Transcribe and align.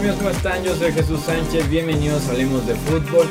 ¿Cómo 0.00 0.30
están? 0.30 0.64
Yo 0.64 0.74
soy 0.76 0.92
Jesús 0.92 1.20
Sánchez, 1.20 1.68
bienvenidos 1.68 2.26
a 2.26 2.30
Hablemos 2.30 2.66
de 2.66 2.74
Fútbol. 2.74 3.26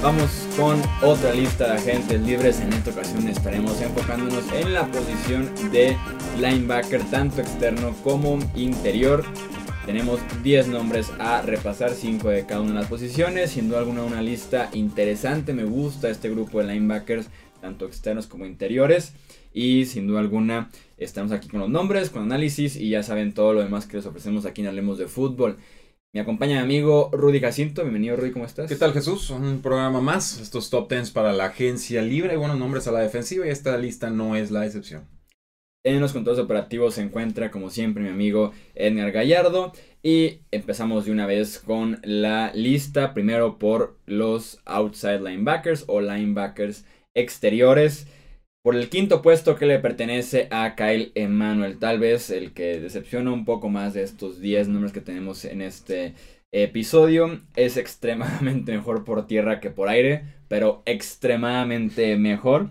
Vamos 0.00 0.30
con 0.56 0.80
otra 1.02 1.34
lista 1.34 1.66
de 1.66 1.78
agentes 1.78 2.20
libres. 2.20 2.60
En 2.60 2.72
esta 2.72 2.92
ocasión 2.92 3.26
estaremos 3.26 3.80
enfocándonos 3.80 4.44
en 4.52 4.72
la 4.72 4.86
posición 4.86 5.50
de 5.72 5.96
linebacker, 6.40 7.02
tanto 7.10 7.40
externo 7.40 7.92
como 8.04 8.38
interior. 8.54 9.24
Tenemos 9.84 10.20
10 10.44 10.68
nombres 10.68 11.10
a 11.18 11.42
repasar, 11.42 11.90
5 11.90 12.28
de 12.28 12.46
cada 12.46 12.60
una 12.60 12.74
de 12.74 12.80
las 12.82 12.88
posiciones. 12.88 13.50
Sin 13.50 13.68
duda 13.68 13.80
alguna 13.80 14.04
una 14.04 14.22
lista 14.22 14.70
interesante. 14.74 15.54
Me 15.54 15.64
gusta 15.64 16.08
este 16.08 16.30
grupo 16.30 16.60
de 16.60 16.72
linebackers, 16.72 17.26
tanto 17.60 17.84
externos 17.84 18.28
como 18.28 18.46
interiores. 18.46 19.12
Y 19.52 19.86
sin 19.86 20.06
duda 20.06 20.20
alguna 20.20 20.70
estamos 20.98 21.32
aquí 21.32 21.48
con 21.48 21.58
los 21.58 21.68
nombres, 21.68 22.10
con 22.10 22.22
análisis 22.22 22.76
y 22.76 22.90
ya 22.90 23.02
saben 23.02 23.34
todo 23.34 23.54
lo 23.54 23.60
demás 23.60 23.86
que 23.86 23.96
les 23.96 24.06
ofrecemos 24.06 24.46
aquí 24.46 24.60
en 24.60 24.68
Hablemos 24.68 24.98
de 24.98 25.08
Fútbol. 25.08 25.56
Me 26.12 26.20
acompaña 26.20 26.56
mi 26.56 26.62
amigo 26.62 27.10
Rudy 27.12 27.40
Jacinto. 27.40 27.82
Bienvenido, 27.82 28.16
Rudy, 28.16 28.30
¿cómo 28.30 28.46
estás? 28.46 28.68
¿Qué 28.68 28.76
tal, 28.76 28.92
Jesús? 28.92 29.28
Un 29.30 29.60
programa 29.60 30.00
más. 30.00 30.40
Estos 30.40 30.70
top 30.70 30.88
10 30.90 31.10
para 31.10 31.32
la 31.32 31.46
agencia 31.46 32.00
libre. 32.00 32.30
Hay 32.30 32.36
buenos 32.38 32.58
nombres 32.58 32.86
a 32.86 32.92
la 32.92 33.00
defensiva 33.00 33.46
y 33.46 33.50
esta 33.50 33.76
lista 33.76 34.08
no 34.08 34.34
es 34.34 34.50
la 34.50 34.64
excepción. 34.64 35.06
En 35.84 36.00
los 36.00 36.12
controles 36.12 36.42
operativos 36.42 36.94
se 36.94 37.02
encuentra, 37.02 37.50
como 37.50 37.70
siempre, 37.70 38.02
mi 38.02 38.08
amigo 38.08 38.52
Edgar 38.74 39.12
Gallardo. 39.12 39.72
Y 40.02 40.40
empezamos 40.50 41.04
de 41.04 41.12
una 41.12 41.26
vez 41.26 41.58
con 41.58 42.00
la 42.02 42.50
lista. 42.54 43.12
Primero 43.12 43.58
por 43.58 43.98
los 44.06 44.60
outside 44.64 45.20
linebackers 45.20 45.84
o 45.86 46.00
linebackers 46.00 46.86
exteriores. 47.14 48.06
Por 48.66 48.74
el 48.74 48.88
quinto 48.88 49.22
puesto 49.22 49.54
que 49.54 49.64
le 49.64 49.78
pertenece 49.78 50.48
a 50.50 50.74
Kyle 50.74 51.12
Emanuel, 51.14 51.78
tal 51.78 52.00
vez 52.00 52.30
el 52.30 52.50
que 52.50 52.80
decepciona 52.80 53.30
un 53.30 53.44
poco 53.44 53.68
más 53.68 53.94
de 53.94 54.02
estos 54.02 54.40
10 54.40 54.66
nombres 54.66 54.92
que 54.92 55.00
tenemos 55.00 55.44
en 55.44 55.62
este 55.62 56.14
episodio, 56.50 57.38
es 57.54 57.76
extremadamente 57.76 58.72
mejor 58.76 59.04
por 59.04 59.28
tierra 59.28 59.60
que 59.60 59.70
por 59.70 59.88
aire, 59.88 60.24
pero 60.48 60.82
extremadamente 60.84 62.16
mejor. 62.16 62.70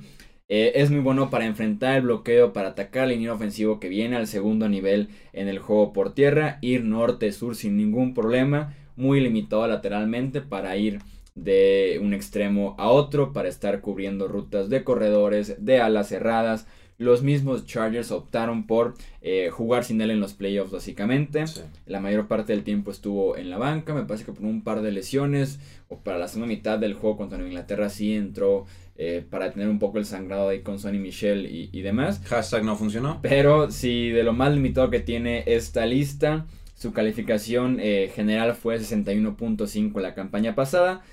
Eh, 0.49 0.73
es 0.75 0.91
muy 0.91 0.99
bueno 0.99 1.29
para 1.29 1.45
enfrentar 1.45 1.95
el 1.95 2.01
bloqueo, 2.01 2.51
para 2.51 2.67
atacar 2.67 3.03
al 3.03 3.11
línea 3.11 3.31
ofensivo 3.31 3.79
que 3.79 3.87
viene 3.87 4.17
al 4.17 4.27
segundo 4.27 4.67
nivel 4.67 5.07
en 5.31 5.47
el 5.47 5.59
juego 5.59 5.93
por 5.93 6.13
tierra, 6.13 6.57
ir 6.59 6.83
norte-sur 6.83 7.55
sin 7.55 7.77
ningún 7.77 8.13
problema, 8.13 8.75
muy 8.97 9.21
limitado 9.21 9.65
lateralmente 9.65 10.41
para 10.41 10.75
ir 10.75 10.99
de 11.35 11.99
un 12.01 12.13
extremo 12.13 12.75
a 12.79 12.89
otro 12.89 13.33
para 13.33 13.49
estar 13.49 13.81
cubriendo 13.81 14.27
rutas 14.27 14.69
de 14.69 14.83
corredores, 14.83 15.63
de 15.63 15.79
alas 15.81 16.07
cerradas. 16.07 16.65
Los 16.97 17.23
mismos 17.23 17.65
Chargers 17.65 18.11
optaron 18.11 18.67
por 18.67 18.95
eh, 19.21 19.49
jugar 19.51 19.83
sin 19.83 19.99
él 19.99 20.11
en 20.11 20.21
los 20.21 20.33
playoffs 20.33 20.71
básicamente. 20.71 21.43
La 21.85 21.99
mayor 21.99 22.29
parte 22.29 22.53
del 22.53 22.63
tiempo 22.63 22.89
estuvo 22.89 23.35
en 23.35 23.49
la 23.49 23.57
banca. 23.57 23.93
Me 23.93 24.05
parece 24.05 24.23
que 24.23 24.31
por 24.31 24.45
un 24.45 24.63
par 24.63 24.81
de 24.81 24.93
lesiones 24.93 25.59
o 25.89 25.99
para 25.99 26.17
la 26.17 26.29
segunda 26.29 26.47
mitad 26.47 26.79
del 26.79 26.93
juego 26.93 27.17
contra 27.17 27.37
Nueva 27.37 27.51
Inglaterra 27.51 27.89
sí 27.89 28.13
entró 28.13 28.65
eh, 28.97 29.25
para 29.29 29.51
tener 29.51 29.67
un 29.67 29.77
poco 29.77 29.97
el 29.97 30.05
sangrado 30.05 30.47
ahí 30.47 30.61
con 30.61 30.79
Sonny 30.79 30.99
Michel 30.99 31.47
y, 31.51 31.81
demás. 31.81 32.21
Hashtag 32.27 32.63
no 32.63 32.77
funcionó. 32.77 33.19
Pero 33.21 33.69
si 33.71 34.09
de 34.11 34.23
lo 34.23 34.31
más 34.31 34.53
limitado 34.53 34.89
que 34.89 35.01
tiene 35.01 35.43
esta 35.47 35.85
lista, 35.85 36.45
su 36.75 36.93
calificación 36.93 37.79
eh, 37.81 38.09
general 38.15 38.55
fue 38.55 38.79
61.5 38.79 39.99
la 39.99 40.13
campaña 40.13 40.55
pasada. 40.55 41.03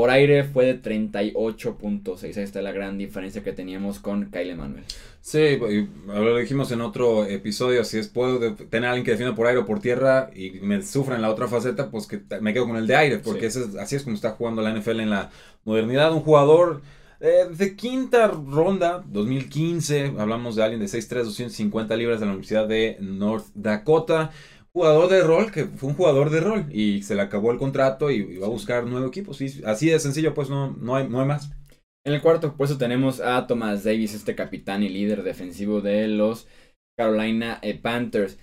Por 0.00 0.08
aire 0.08 0.44
fue 0.44 0.64
de 0.64 0.80
38.6. 0.80 2.24
Ahí 2.24 2.42
está 2.42 2.62
la 2.62 2.72
gran 2.72 2.96
diferencia 2.96 3.42
que 3.42 3.52
teníamos 3.52 3.98
con 3.98 4.30
Kyle 4.30 4.48
Emanuel. 4.48 4.82
Sí, 5.20 5.58
lo 6.06 6.38
dijimos 6.38 6.72
en 6.72 6.80
otro 6.80 7.26
episodio. 7.26 7.84
Si 7.84 7.98
es 7.98 8.08
puedo 8.08 8.54
tener 8.54 8.88
a 8.88 8.92
alguien 8.92 9.04
que 9.04 9.10
defienda 9.10 9.36
por 9.36 9.46
aire 9.46 9.60
o 9.60 9.66
por 9.66 9.80
tierra 9.80 10.30
y 10.34 10.52
me 10.62 10.82
sufra 10.82 11.16
en 11.16 11.20
la 11.20 11.28
otra 11.28 11.48
faceta, 11.48 11.90
pues 11.90 12.06
que 12.06 12.22
me 12.40 12.54
quedo 12.54 12.66
con 12.66 12.76
el 12.78 12.86
de 12.86 12.96
aire. 12.96 13.18
Porque 13.18 13.48
así 13.48 13.96
es 13.96 14.02
como 14.02 14.16
está 14.16 14.30
jugando 14.30 14.62
la 14.62 14.74
NFL 14.74 15.00
en 15.00 15.10
la 15.10 15.28
modernidad. 15.64 16.14
Un 16.14 16.20
jugador 16.20 16.80
eh, 17.20 17.48
de 17.54 17.76
quinta 17.76 18.28
ronda, 18.28 19.04
2015. 19.06 20.14
Hablamos 20.18 20.56
de 20.56 20.62
alguien 20.62 20.80
de 20.80 20.86
6'3, 20.86 21.24
250 21.24 21.94
libras 21.96 22.20
de 22.20 22.24
la 22.24 22.32
Universidad 22.32 22.66
de 22.66 22.96
North 23.00 23.48
Dakota 23.54 24.30
jugador 24.72 25.08
de 25.10 25.22
rol, 25.22 25.50
que 25.50 25.64
fue 25.66 25.90
un 25.90 25.96
jugador 25.96 26.30
de 26.30 26.40
rol 26.40 26.66
y 26.70 27.02
se 27.02 27.14
le 27.14 27.22
acabó 27.22 27.52
el 27.52 27.58
contrato 27.58 28.10
y, 28.10 28.38
va 28.38 28.46
a 28.46 28.50
buscar 28.50 28.86
nuevo 28.86 29.06
equipo. 29.06 29.32
así 29.32 29.88
de 29.88 29.98
sencillo, 29.98 30.34
pues 30.34 30.48
no, 30.50 30.72
no, 30.76 30.96
hay, 30.96 31.08
no 31.08 31.20
hay 31.20 31.26
más. 31.26 31.50
En 32.04 32.14
el 32.14 32.22
cuarto 32.22 32.56
puesto 32.56 32.78
tenemos 32.78 33.20
a 33.20 33.46
Thomas 33.46 33.84
Davis, 33.84 34.14
este 34.14 34.34
capitán 34.34 34.82
y 34.82 34.88
líder 34.88 35.22
defensivo 35.22 35.80
de 35.82 36.08
los 36.08 36.46
Carolina 36.96 37.58
eh, 37.62 37.78
Panthers. 37.78 38.38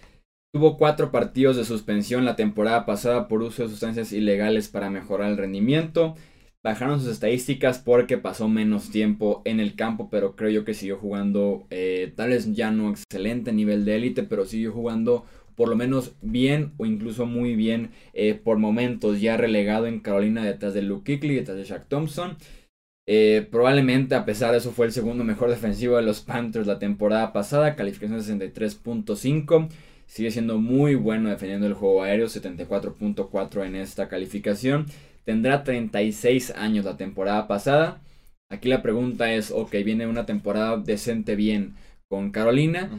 Tuvo 0.53 0.77
cuatro 0.77 1.11
partidos 1.11 1.57
de 1.57 1.65
suspensión 1.65 2.23
la 2.25 2.35
temporada 2.35 2.85
pasada 2.85 3.27
por 3.27 3.41
uso 3.41 3.63
de 3.63 3.69
sustancias 3.69 4.13
ilegales 4.13 4.69
para 4.69 4.89
mejorar 4.89 5.31
el 5.31 5.37
rendimiento. 5.37 6.15
Bajaron 6.63 6.99
sus 6.99 7.09
estadísticas 7.09 7.79
porque 7.79 8.17
pasó 8.17 8.47
menos 8.47 8.89
tiempo 8.89 9.41
en 9.45 9.59
el 9.59 9.75
campo, 9.75 10.09
pero 10.09 10.35
creo 10.35 10.49
yo 10.49 10.65
que 10.65 10.73
siguió 10.73 10.97
jugando, 10.97 11.65
eh, 11.69 12.13
tal 12.15 12.29
vez 12.29 12.53
ya 12.53 12.71
no 12.71 12.89
excelente 12.89 13.53
nivel 13.53 13.85
de 13.85 13.95
élite, 13.95 14.23
pero 14.23 14.45
siguió 14.45 14.71
jugando 14.71 15.25
por 15.57 15.69
lo 15.69 15.75
menos 15.75 16.13
bien 16.21 16.73
o 16.77 16.85
incluso 16.85 17.25
muy 17.25 17.55
bien 17.55 17.89
eh, 18.13 18.35
por 18.35 18.59
momentos, 18.59 19.19
ya 19.19 19.37
relegado 19.37 19.87
en 19.87 19.99
Carolina 19.99 20.45
detrás 20.45 20.75
de 20.75 20.83
Luke 20.83 21.17
Kuechly, 21.17 21.33
detrás 21.33 21.57
de 21.57 21.63
Shaq 21.63 21.87
Thompson. 21.87 22.37
Eh, 23.07 23.47
probablemente 23.49 24.13
a 24.13 24.23
pesar 24.23 24.51
de 24.51 24.59
eso 24.59 24.71
fue 24.71 24.85
el 24.85 24.91
segundo 24.91 25.23
mejor 25.23 25.49
defensivo 25.49 25.95
de 25.95 26.03
los 26.03 26.21
Panthers 26.21 26.67
la 26.67 26.77
temporada 26.77 27.33
pasada, 27.33 27.75
calificación 27.75 28.19
63.5. 28.19 29.69
Sigue 30.05 30.29
siendo 30.29 30.59
muy 30.59 30.93
bueno 30.93 31.29
defendiendo 31.29 31.65
el 31.65 31.73
juego 31.73 32.03
aéreo, 32.03 32.27
74.4 32.27 33.65
en 33.65 33.75
esta 33.77 34.07
calificación. 34.09 34.85
Tendrá 35.25 35.63
36 35.63 36.51
años 36.51 36.85
la 36.85 36.97
temporada 36.97 37.47
pasada. 37.47 37.99
Aquí 38.49 38.69
la 38.69 38.83
pregunta 38.83 39.33
es, 39.33 39.49
ok, 39.49 39.71
viene 39.83 40.05
una 40.05 40.27
temporada 40.27 40.77
decente 40.77 41.35
bien 41.35 41.73
con 42.09 42.31
Carolina, 42.31 42.89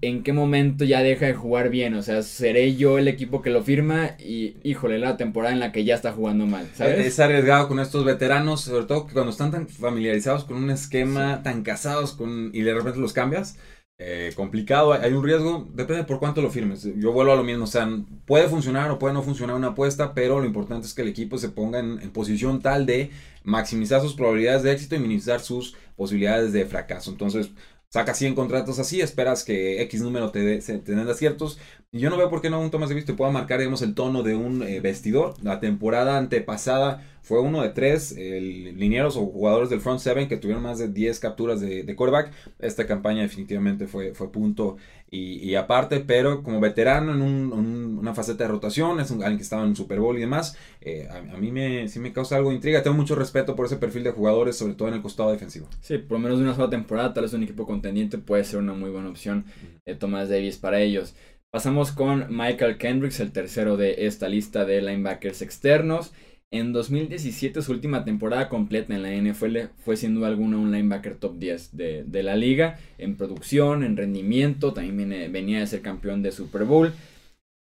¿en 0.00 0.24
qué 0.24 0.32
momento 0.32 0.84
ya 0.84 1.02
deja 1.02 1.26
de 1.26 1.34
jugar 1.34 1.70
bien? 1.70 1.94
O 1.94 2.02
sea, 2.02 2.22
seré 2.22 2.74
yo 2.74 2.98
el 2.98 3.06
equipo 3.06 3.40
que 3.40 3.50
lo 3.50 3.62
firma 3.62 4.16
y, 4.18 4.56
híjole, 4.64 4.98
la 4.98 5.16
temporada 5.16 5.54
en 5.54 5.60
la 5.60 5.70
que 5.70 5.84
ya 5.84 5.94
está 5.94 6.12
jugando 6.12 6.46
mal, 6.46 6.68
¿sabes? 6.74 7.06
Es 7.06 7.20
arriesgado 7.20 7.68
con 7.68 7.78
estos 7.78 8.04
veteranos, 8.04 8.62
sobre 8.62 8.86
todo 8.86 9.06
que 9.06 9.12
cuando 9.12 9.30
están 9.30 9.52
tan 9.52 9.68
familiarizados 9.68 10.44
con 10.44 10.56
un 10.56 10.70
esquema, 10.70 11.42
tan 11.44 11.62
casados 11.62 12.12
con 12.12 12.50
y 12.52 12.62
de 12.62 12.74
repente 12.74 12.98
los 12.98 13.12
cambias. 13.12 13.56
Eh, 13.98 14.32
complicado, 14.36 14.92
hay 14.92 15.14
un 15.14 15.24
riesgo, 15.24 15.66
depende 15.72 16.04
por 16.04 16.18
cuánto 16.18 16.42
lo 16.42 16.50
firmes. 16.50 16.86
Yo 16.98 17.12
vuelvo 17.12 17.32
a 17.32 17.36
lo 17.36 17.44
mismo, 17.44 17.64
o 17.64 17.68
sea, 17.68 17.88
puede 18.26 18.46
funcionar 18.46 18.90
o 18.90 18.98
puede 18.98 19.14
no 19.14 19.22
funcionar 19.22 19.56
una 19.56 19.68
apuesta, 19.68 20.12
pero 20.12 20.38
lo 20.38 20.44
importante 20.44 20.86
es 20.86 20.92
que 20.92 21.00
el 21.00 21.08
equipo 21.08 21.38
se 21.38 21.48
ponga 21.48 21.78
en, 21.78 22.00
en 22.02 22.10
posición 22.10 22.60
tal 22.60 22.84
de 22.84 23.10
maximizar 23.42 24.02
sus 24.02 24.12
probabilidades 24.14 24.64
de 24.64 24.72
éxito 24.72 24.96
y 24.96 24.98
minimizar 24.98 25.40
sus 25.40 25.76
posibilidades 25.96 26.52
de 26.52 26.66
fracaso. 26.66 27.10
Entonces, 27.10 27.52
saca 27.88 28.14
100 28.14 28.34
contratos 28.34 28.78
así, 28.78 29.00
esperas 29.00 29.44
que 29.44 29.82
X 29.82 30.02
número 30.02 30.30
te, 30.30 30.40
de, 30.40 30.58
te 30.60 30.92
den 30.92 31.08
aciertos. 31.08 31.58
Y 31.92 32.00
yo 32.00 32.10
no 32.10 32.16
veo 32.16 32.28
por 32.30 32.42
qué 32.42 32.50
no 32.50 32.60
un 32.60 32.70
Tomás 32.70 32.88
de 32.88 32.94
Visto 32.94 33.16
pueda 33.16 33.30
marcar, 33.30 33.58
digamos, 33.58 33.82
el 33.82 33.94
tono 33.94 34.22
de 34.22 34.34
un 34.34 34.62
eh, 34.62 34.80
vestidor. 34.80 35.34
La 35.42 35.60
temporada 35.60 36.18
antepasada 36.18 37.02
fue 37.26 37.40
uno 37.40 37.60
de 37.60 37.70
tres 37.70 38.14
linieros 38.16 39.16
o 39.16 39.26
jugadores 39.26 39.68
del 39.68 39.80
front 39.80 39.98
seven 39.98 40.28
que 40.28 40.36
tuvieron 40.36 40.62
más 40.62 40.78
de 40.78 40.86
10 40.86 41.18
capturas 41.18 41.60
de, 41.60 41.82
de 41.82 41.96
quarterback. 41.96 42.30
Esta 42.60 42.86
campaña 42.86 43.22
definitivamente 43.22 43.88
fue, 43.88 44.14
fue 44.14 44.30
punto 44.30 44.76
y, 45.08 45.56
aparte, 45.56 46.00
pero 46.00 46.44
como 46.44 46.60
veterano 46.60 47.12
en 47.12 47.20
una 47.20 48.14
faceta 48.14 48.44
de 48.44 48.50
rotación, 48.50 49.00
es 49.00 49.10
un, 49.10 49.22
alguien 49.22 49.38
que 49.38 49.42
estaba 49.42 49.64
en 49.64 49.74
Super 49.74 49.98
Bowl 49.98 50.16
y 50.16 50.20
demás, 50.20 50.56
eh, 50.80 51.08
a, 51.10 51.36
mí 51.36 51.50
me, 51.50 51.88
sí 51.88 51.98
me 51.98 52.12
causa 52.12 52.36
algo 52.36 52.50
de 52.50 52.56
intriga. 52.56 52.84
Tengo 52.84 52.96
mucho 52.96 53.16
respeto 53.16 53.56
por 53.56 53.66
ese 53.66 53.76
perfil 53.76 54.04
de 54.04 54.12
jugadores, 54.12 54.56
sobre 54.56 54.74
todo 54.74 54.86
en 54.86 54.94
el 54.94 55.02
costado 55.02 55.32
defensivo. 55.32 55.68
Sí, 55.80 55.98
por 55.98 56.18
lo 56.18 56.22
menos 56.22 56.38
de 56.38 56.44
una 56.44 56.54
sola 56.54 56.70
temporada, 56.70 57.12
tal 57.12 57.24
vez 57.24 57.32
un 57.32 57.42
equipo 57.42 57.66
contendiente 57.66 58.18
puede 58.18 58.44
ser 58.44 58.60
una 58.60 58.72
muy 58.72 58.90
buena 58.90 59.08
opción 59.08 59.46
de 59.84 59.96
Thomas 59.96 60.28
Davis 60.28 60.58
para 60.58 60.80
ellos. 60.80 61.16
Pasamos 61.50 61.92
con 61.92 62.26
Michael 62.28 62.76
Kendricks, 62.76 63.20
el 63.20 63.32
tercero 63.32 63.76
de 63.76 64.06
esta 64.06 64.28
lista 64.28 64.64
de 64.64 64.82
linebackers 64.82 65.40
externos. 65.40 66.12
En 66.52 66.72
2017, 66.72 67.60
su 67.60 67.72
última 67.72 68.04
temporada 68.04 68.48
completa 68.48 68.94
en 68.94 69.02
la 69.02 69.10
NFL 69.10 69.72
fue 69.78 69.96
sin 69.96 70.14
duda 70.14 70.28
alguna 70.28 70.58
un 70.58 70.70
linebacker 70.70 71.16
top 71.16 71.38
10 71.38 71.76
de, 71.76 72.22
la 72.22 72.36
liga, 72.36 72.78
en 72.98 73.16
producción, 73.16 73.82
en 73.82 73.96
rendimiento, 73.96 74.72
también 74.72 75.32
venía 75.32 75.58
de 75.58 75.66
ser 75.66 75.82
campeón 75.82 76.22
de 76.22 76.30
Super 76.30 76.64
Bowl. 76.64 76.92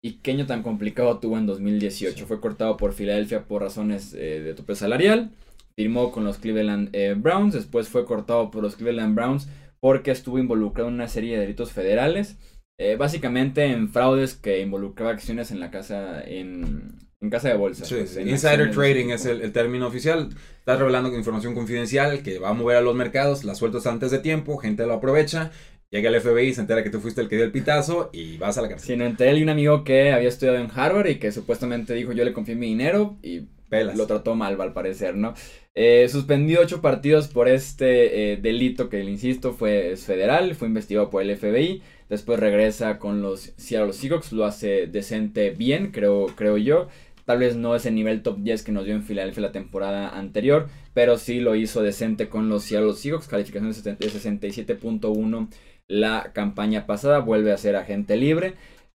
¿Y 0.00 0.19
qué 0.19 0.30
año 0.30 0.46
tan 0.46 0.62
complicado 0.62 1.19
tuvo 1.19 1.38
en 1.38 1.46
2018? 1.46 2.26
Fue 2.26 2.40
cortado 2.40 2.76
por 2.76 2.92
Filadelfia 2.92 3.48
por 3.48 3.62
razones 3.62 4.14
eh, 4.14 4.40
de 4.40 4.54
tope 4.54 4.76
salarial, 4.76 5.32
firmó 5.75 6.12
con 6.12 6.22
los 6.22 6.38
Cleveland 6.38 6.90
eh, 6.92 7.14
Browns, 7.19 7.54
después 7.54 7.88
fue 7.88 8.04
cortado 8.04 8.52
por 8.52 8.62
los 8.62 8.76
Cleveland 8.76 9.16
Browns 9.16 9.48
porque 9.80 10.12
estuvo 10.12 10.38
involucrado 10.38 10.88
en 10.88 10.94
una 10.94 11.08
serie 11.08 11.34
de 11.34 11.40
delitos 11.40 11.72
federales, 11.72 12.38
eh, 12.78 12.94
básicamente 12.94 13.64
en 13.64 13.88
fraudes 13.88 14.34
que 14.34 14.60
involucraba 14.60 15.10
acciones 15.10 15.50
en 15.50 15.58
la 15.58 15.72
casa, 15.72 16.22
en 16.22 17.07
en 17.20 17.30
casa 17.30 17.48
de 17.48 17.56
bolsa. 17.56 17.84
Pues, 17.88 18.16
insider 18.16 18.70
trading 18.70 19.10
es 19.10 19.26
el, 19.26 19.52
término 19.52 19.86
oficial. 19.86 20.28
Estás 20.58 20.78
revelando 20.78 21.14
información 21.16 21.54
confidencial 21.54 22.22
que 22.22 22.38
va 22.38 22.50
a 22.50 22.54
mover 22.54 22.76
a 22.76 22.80
los 22.80 22.94
mercados, 22.94 23.44
la 23.44 23.54
sueltas 23.54 23.86
antes 23.86 24.10
de 24.10 24.18
tiempo, 24.18 24.58
gente 24.58 24.86
lo 24.86 24.94
aprovecha 24.94 25.50
Llega 25.90 26.10
el 26.10 26.20
FBI, 26.20 26.52
se 26.52 26.60
entera 26.60 26.82
que 26.82 26.90
tú 26.90 27.00
fuiste 27.00 27.22
el 27.22 27.28
que 27.28 27.36
dio 27.36 27.46
el 27.46 27.50
pitazo 27.50 28.10
y 28.12 28.36
vas 28.36 28.58
a 28.58 28.62
la 28.62 28.68
cárcel. 28.68 28.86
Sí, 28.86 28.96
no, 28.96 29.06
entre 29.06 29.30
él 29.30 29.38
y 29.38 29.42
un 29.42 29.48
amigo 29.48 29.84
que 29.84 30.12
había 30.12 30.28
estudiado 30.28 30.58
en 30.58 30.70
Harvard 30.70 31.08
y 31.08 31.14
que 31.14 31.32
supuestamente 31.32 31.94
dijo 31.94 32.12
yo 32.12 32.26
le 32.26 32.34
confié 32.34 32.56
mi 32.56 32.66
dinero 32.66 33.16
y 33.22 33.46
Pelas. 33.70 33.96
lo 33.96 34.06
trató 34.06 34.34
mal, 34.34 34.60
al 34.60 34.74
parecer, 34.74 35.16
¿no? 35.16 35.32
Eh, 35.74 36.06
suspendió 36.10 36.60
ocho 36.60 36.82
partidos 36.82 37.28
por 37.28 37.48
este 37.48 38.32
eh, 38.32 38.36
delito 38.36 38.90
que, 38.90 39.02
le 39.02 39.10
insisto, 39.10 39.54
fue 39.54 39.92
es 39.92 40.04
federal, 40.04 40.54
fue 40.54 40.68
investigado 40.68 41.08
por 41.08 41.22
el 41.22 41.34
FBI. 41.34 41.82
Después 42.10 42.38
regresa 42.38 42.98
con 42.98 43.22
los 43.22 43.52
Seattle 43.56 43.94
Seahawks, 43.94 44.32
lo 44.32 44.44
hace 44.44 44.88
decente 44.88 45.50
bien, 45.50 45.90
creo, 45.90 46.26
creo 46.36 46.58
yo. 46.58 46.88
Tal 47.28 47.40
vez 47.40 47.56
no 47.56 47.76
es 47.76 47.84
el 47.84 47.94
nivel 47.94 48.22
top 48.22 48.38
10 48.38 48.62
que 48.62 48.72
nos 48.72 48.86
dio 48.86 48.94
en 48.94 49.02
Filadelfia 49.02 49.42
la 49.42 49.52
temporada 49.52 50.19
anterior, 50.19 50.70
pero 50.94 51.19
sí 51.19 51.40
lo 51.40 51.56
hizo 51.56 51.82
decente 51.82 52.30
con 52.30 52.48
los 52.48 52.62
Seattle 52.62 52.94
Seahawks, 52.94 53.28
calificación 53.28 53.70
de 53.70 53.98
67.1 53.98 55.48
la 55.88 56.32
campaña 56.32 56.86
pasada, 56.86 57.19
vuelve 57.19 57.52
a 57.52 57.58
ser 57.58 57.76
agente 57.76 58.16
libre. 58.16 58.54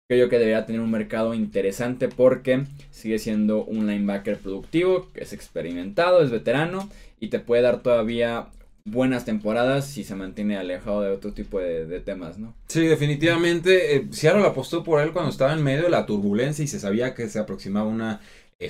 Creo 0.08 0.30
que 0.30 0.38
debería 0.38 0.64
tener 0.64 0.80
un 0.80 0.90
mercado 0.90 1.34
interesante 1.34 2.08
porque 2.08 2.64
sigue 2.90 3.18
siendo 3.18 3.66
un 3.66 3.86
linebacker 3.86 4.38
productivo, 4.38 5.10
es 5.14 5.34
experimentado, 5.34 6.22
es 6.22 6.30
veterano 6.30 6.88
y 7.20 7.28
te 7.28 7.38
puede 7.38 7.60
dar 7.60 7.82
todavía 7.82 8.46
buenas 8.84 9.24
temporadas 9.24 9.86
si 9.86 10.04
se 10.04 10.14
mantiene 10.14 10.56
alejado 10.56 11.02
de 11.02 11.10
otro 11.10 11.32
tipo 11.32 11.60
de, 11.60 12.00
temas, 12.00 12.38
¿no? 12.38 12.54
Sí, 12.68 12.86
definitivamente. 12.86 13.96
Eh, 13.96 14.08
Seattle 14.10 14.46
apostó 14.46 14.82
por 14.82 15.00
él 15.00 15.12
cuando 15.12 15.30
estaba 15.30 15.52
en 15.52 15.62
medio 15.62 15.84
de 15.84 15.90
la 15.90 16.06
turbulencia 16.06 16.64
y 16.64 16.68
se 16.68 16.80
sabía 16.80 17.14
que 17.14 17.28
se 17.28 17.38
aproximaba 17.38 17.86
una 17.86 18.20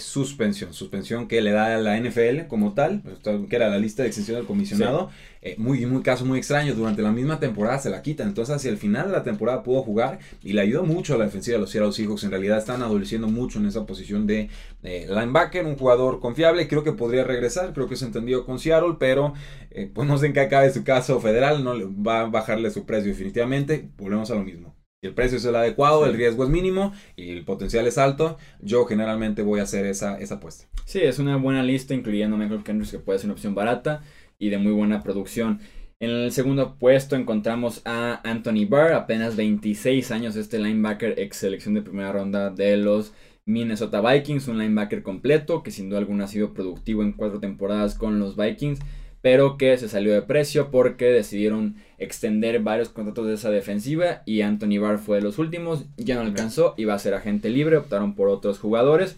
suspensión, 0.00 0.72
suspensión 0.72 1.28
que 1.28 1.40
le 1.40 1.50
da 1.52 1.74
a 1.74 1.78
la 1.78 1.98
NFL 1.98 2.46
como 2.48 2.74
tal, 2.74 3.02
que 3.22 3.56
era 3.56 3.68
la 3.68 3.78
lista 3.78 4.02
de 4.02 4.08
extensión 4.08 4.36
del 4.36 4.46
comisionado, 4.46 5.10
eh, 5.42 5.56
muy, 5.58 5.84
muy 5.86 6.02
caso 6.02 6.24
muy 6.24 6.38
extraño, 6.38 6.74
durante 6.74 7.02
la 7.02 7.10
misma 7.10 7.40
temporada 7.40 7.78
se 7.78 7.90
la 7.90 8.02
quitan, 8.02 8.28
entonces 8.28 8.54
hacia 8.54 8.70
el 8.70 8.78
final 8.78 9.08
de 9.08 9.12
la 9.12 9.22
temporada 9.24 9.62
pudo 9.62 9.82
jugar 9.82 10.20
y 10.42 10.52
le 10.52 10.60
ayudó 10.60 10.84
mucho 10.84 11.14
a 11.14 11.18
la 11.18 11.24
defensiva 11.24 11.56
de 11.56 11.60
los 11.60 11.70
Seattle 11.70 11.92
Seahawks, 11.92 12.24
en 12.24 12.30
realidad 12.30 12.58
están 12.58 12.82
adoleciendo 12.82 13.28
mucho 13.28 13.58
en 13.58 13.66
esa 13.66 13.84
posición 13.86 14.26
de 14.26 14.50
linebacker, 14.82 15.66
un 15.66 15.76
jugador 15.76 16.20
confiable, 16.20 16.68
creo 16.68 16.84
que 16.84 16.92
podría 16.92 17.24
regresar, 17.24 17.72
creo 17.72 17.88
que 17.88 17.96
se 17.96 18.04
entendió 18.04 18.44
con 18.44 18.58
Seattle, 18.58 18.96
pero 18.98 19.34
eh, 19.70 19.90
pues 19.92 20.06
no 20.06 20.18
sé 20.18 20.26
en 20.26 20.32
qué 20.32 20.40
acabe 20.40 20.72
su 20.72 20.84
caso 20.84 21.20
federal, 21.20 21.64
no 21.64 21.74
va 22.02 22.20
a 22.20 22.26
bajarle 22.26 22.70
su 22.70 22.84
precio 22.86 23.10
definitivamente, 23.10 23.88
volvemos 23.96 24.30
a 24.30 24.34
lo 24.34 24.44
mismo. 24.44 24.81
Si 25.02 25.08
el 25.08 25.14
precio 25.14 25.36
es 25.36 25.44
el 25.44 25.56
adecuado, 25.56 26.06
el 26.06 26.14
riesgo 26.14 26.44
es 26.44 26.48
mínimo 26.48 26.92
y 27.16 27.30
el 27.30 27.44
potencial 27.44 27.88
es 27.88 27.98
alto, 27.98 28.38
yo 28.60 28.84
generalmente 28.84 29.42
voy 29.42 29.58
a 29.58 29.64
hacer 29.64 29.84
esa, 29.84 30.16
esa 30.20 30.36
apuesta. 30.36 30.68
Sí, 30.84 31.00
es 31.00 31.18
una 31.18 31.36
buena 31.38 31.64
lista, 31.64 31.92
incluyendo 31.92 32.36
Michael 32.36 32.62
Kendricks, 32.62 32.92
que 32.92 32.98
puede 33.00 33.18
ser 33.18 33.26
una 33.26 33.32
opción 33.32 33.52
barata 33.52 34.04
y 34.38 34.50
de 34.50 34.58
muy 34.58 34.70
buena 34.70 35.02
producción. 35.02 35.58
En 35.98 36.10
el 36.10 36.30
segundo 36.30 36.76
puesto 36.78 37.16
encontramos 37.16 37.82
a 37.84 38.20
Anthony 38.22 38.64
Barr, 38.68 38.92
apenas 38.92 39.34
26 39.34 40.12
años, 40.12 40.36
este 40.36 40.60
linebacker 40.60 41.18
ex 41.18 41.36
selección 41.36 41.74
de 41.74 41.82
primera 41.82 42.12
ronda 42.12 42.50
de 42.50 42.76
los 42.76 43.12
Minnesota 43.44 44.00
Vikings, 44.00 44.46
un 44.46 44.58
linebacker 44.58 45.02
completo 45.02 45.64
que 45.64 45.72
sin 45.72 45.88
duda 45.88 45.98
alguna 45.98 46.26
ha 46.26 46.28
sido 46.28 46.54
productivo 46.54 47.02
en 47.02 47.10
cuatro 47.10 47.40
temporadas 47.40 47.96
con 47.96 48.20
los 48.20 48.36
Vikings 48.36 48.78
pero 49.22 49.56
que 49.56 49.78
se 49.78 49.88
salió 49.88 50.12
de 50.12 50.22
precio 50.22 50.70
porque 50.70 51.06
decidieron 51.06 51.76
extender 51.96 52.60
varios 52.60 52.88
contratos 52.88 53.28
de 53.28 53.34
esa 53.34 53.50
defensiva 53.50 54.22
y 54.26 54.42
Anthony 54.42 54.78
Barr 54.80 54.98
fue 54.98 55.18
de 55.18 55.22
los 55.22 55.38
últimos, 55.38 55.86
ya 55.96 56.16
no 56.16 56.22
alcanzó, 56.22 56.74
iba 56.76 56.92
a 56.92 56.98
ser 56.98 57.14
agente 57.14 57.48
libre, 57.48 57.76
optaron 57.76 58.14
por 58.14 58.28
otros 58.28 58.58
jugadores. 58.58 59.16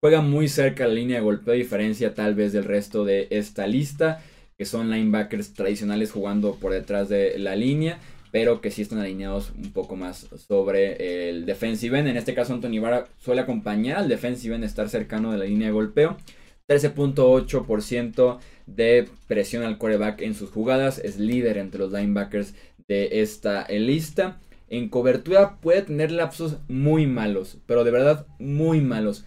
Juega 0.00 0.20
muy 0.20 0.48
cerca 0.48 0.86
la 0.86 0.94
línea 0.94 1.16
de 1.16 1.24
golpeo, 1.24 1.54
diferencia 1.54 2.14
tal 2.14 2.34
vez 2.34 2.52
del 2.52 2.64
resto 2.64 3.04
de 3.04 3.26
esta 3.30 3.66
lista, 3.66 4.22
que 4.56 4.66
son 4.66 4.90
linebackers 4.90 5.54
tradicionales 5.54 6.12
jugando 6.12 6.54
por 6.56 6.72
detrás 6.72 7.08
de 7.08 7.38
la 7.38 7.56
línea, 7.56 7.98
pero 8.30 8.60
que 8.60 8.70
sí 8.70 8.82
están 8.82 8.98
alineados 9.00 9.52
un 9.56 9.72
poco 9.72 9.96
más 9.96 10.28
sobre 10.46 11.28
el 11.28 11.46
defensive 11.46 11.98
end. 11.98 12.08
En 12.08 12.16
este 12.16 12.34
caso, 12.34 12.52
Anthony 12.52 12.80
Barr 12.80 13.08
suele 13.18 13.40
acompañar 13.40 13.96
al 13.96 14.08
defensive 14.08 14.54
end, 14.54 14.64
estar 14.64 14.88
cercano 14.88 15.32
de 15.32 15.38
la 15.38 15.44
línea 15.46 15.68
de 15.68 15.72
golpeo. 15.72 16.18
13.8% 16.68 18.38
de 18.66 19.08
presión 19.26 19.64
al 19.64 19.78
coreback 19.78 20.22
en 20.22 20.34
sus 20.34 20.50
jugadas. 20.50 20.98
Es 20.98 21.18
líder 21.18 21.58
entre 21.58 21.80
los 21.80 21.92
linebackers 21.92 22.54
de 22.88 23.20
esta 23.20 23.66
lista. 23.68 24.40
En 24.68 24.88
cobertura 24.88 25.60
puede 25.60 25.82
tener 25.82 26.10
lapsos 26.10 26.58
muy 26.68 27.06
malos, 27.06 27.58
pero 27.66 27.84
de 27.84 27.90
verdad 27.90 28.26
muy 28.38 28.80
malos. 28.80 29.24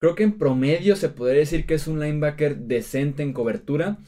Creo 0.00 0.14
que 0.14 0.22
en 0.22 0.38
promedio 0.38 0.96
se 0.96 1.10
podría 1.10 1.40
decir 1.40 1.66
que 1.66 1.74
es 1.74 1.86
un 1.86 2.00
linebacker 2.00 2.56
decente 2.56 3.22
en 3.22 3.32
cobertura. 3.32 3.98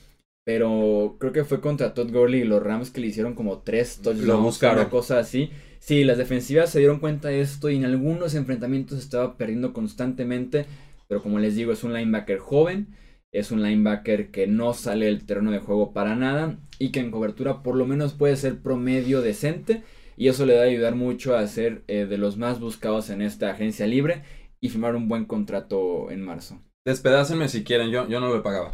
Pero 0.45 1.17
creo 1.21 1.33
que 1.33 1.45
fue 1.45 1.61
contra 1.61 1.95
Todd 1.95 2.11
Gurley 2.11 2.41
y 2.41 2.45
los 2.45 2.63
Rams 2.63 2.91
que 2.91 3.01
le 3.01 3.07
hicieron 3.07 3.35
como 3.35 3.61
tres 3.61 4.01
touchdowns, 4.03 4.61
una 4.61 4.91
cosa 4.91 5.21
así. 5.21 5.51
Sí, 5.79 6.03
las 6.03 6.19
defensivas 6.19 6.71
se 6.71 6.81
dieron 6.81 6.99
cuenta 6.99 7.29
de 7.29 7.41
esto 7.41 7.71
y 7.71 7.77
en 7.77 7.85
algunos 7.85 8.35
enfrentamientos 8.35 8.99
estaba 8.99 9.37
perdiendo 9.37 9.73
constantemente. 9.73 10.67
Pero 11.13 11.23
como 11.23 11.39
les 11.39 11.55
digo, 11.55 11.73
es 11.73 11.85
un 11.85 11.93
linebacker 11.93 12.39
joven, 12.39 12.97
es 13.33 13.51
un 13.51 13.63
linebacker 13.63 14.31
que 14.31 14.47
no 14.47 14.73
sale 14.73 15.05
del 15.05 15.27
terreno 15.27 15.51
de 15.51 15.59
juego 15.59 15.93
para 15.93 16.17
nada 16.17 16.57
y 16.79 16.91
que 16.91 17.01
en 17.01 17.11
cobertura 17.11 17.63
por 17.63 17.77
lo 17.77 17.85
menos 17.85 18.15
puede 18.15 18.35
ser 18.35 18.63
promedio 18.63 19.21
decente. 19.21 19.83
Y 20.17 20.29
eso 20.29 20.47
le 20.47 20.55
va 20.55 20.63
a 20.63 20.65
ayudar 20.65 20.95
mucho 20.95 21.37
a 21.37 21.47
ser 21.49 21.85
eh, 21.87 22.07
de 22.07 22.17
los 22.17 22.39
más 22.39 22.61
buscados 22.61 23.11
en 23.11 23.21
esta 23.21 23.51
agencia 23.51 23.87
libre 23.87 24.23
y 24.59 24.71
firmar 24.71 24.97
un 24.97 25.07
buen 25.07 25.27
contrato 25.27 26.11
en 26.11 26.23
marzo. 26.23 26.63
Despedácenme 26.87 27.51
si 27.51 27.63
quieren, 27.63 27.91
yo, 27.91 28.09
yo 28.09 28.19
no 28.19 28.29
lo 28.29 28.43
pagaba. 28.43 28.71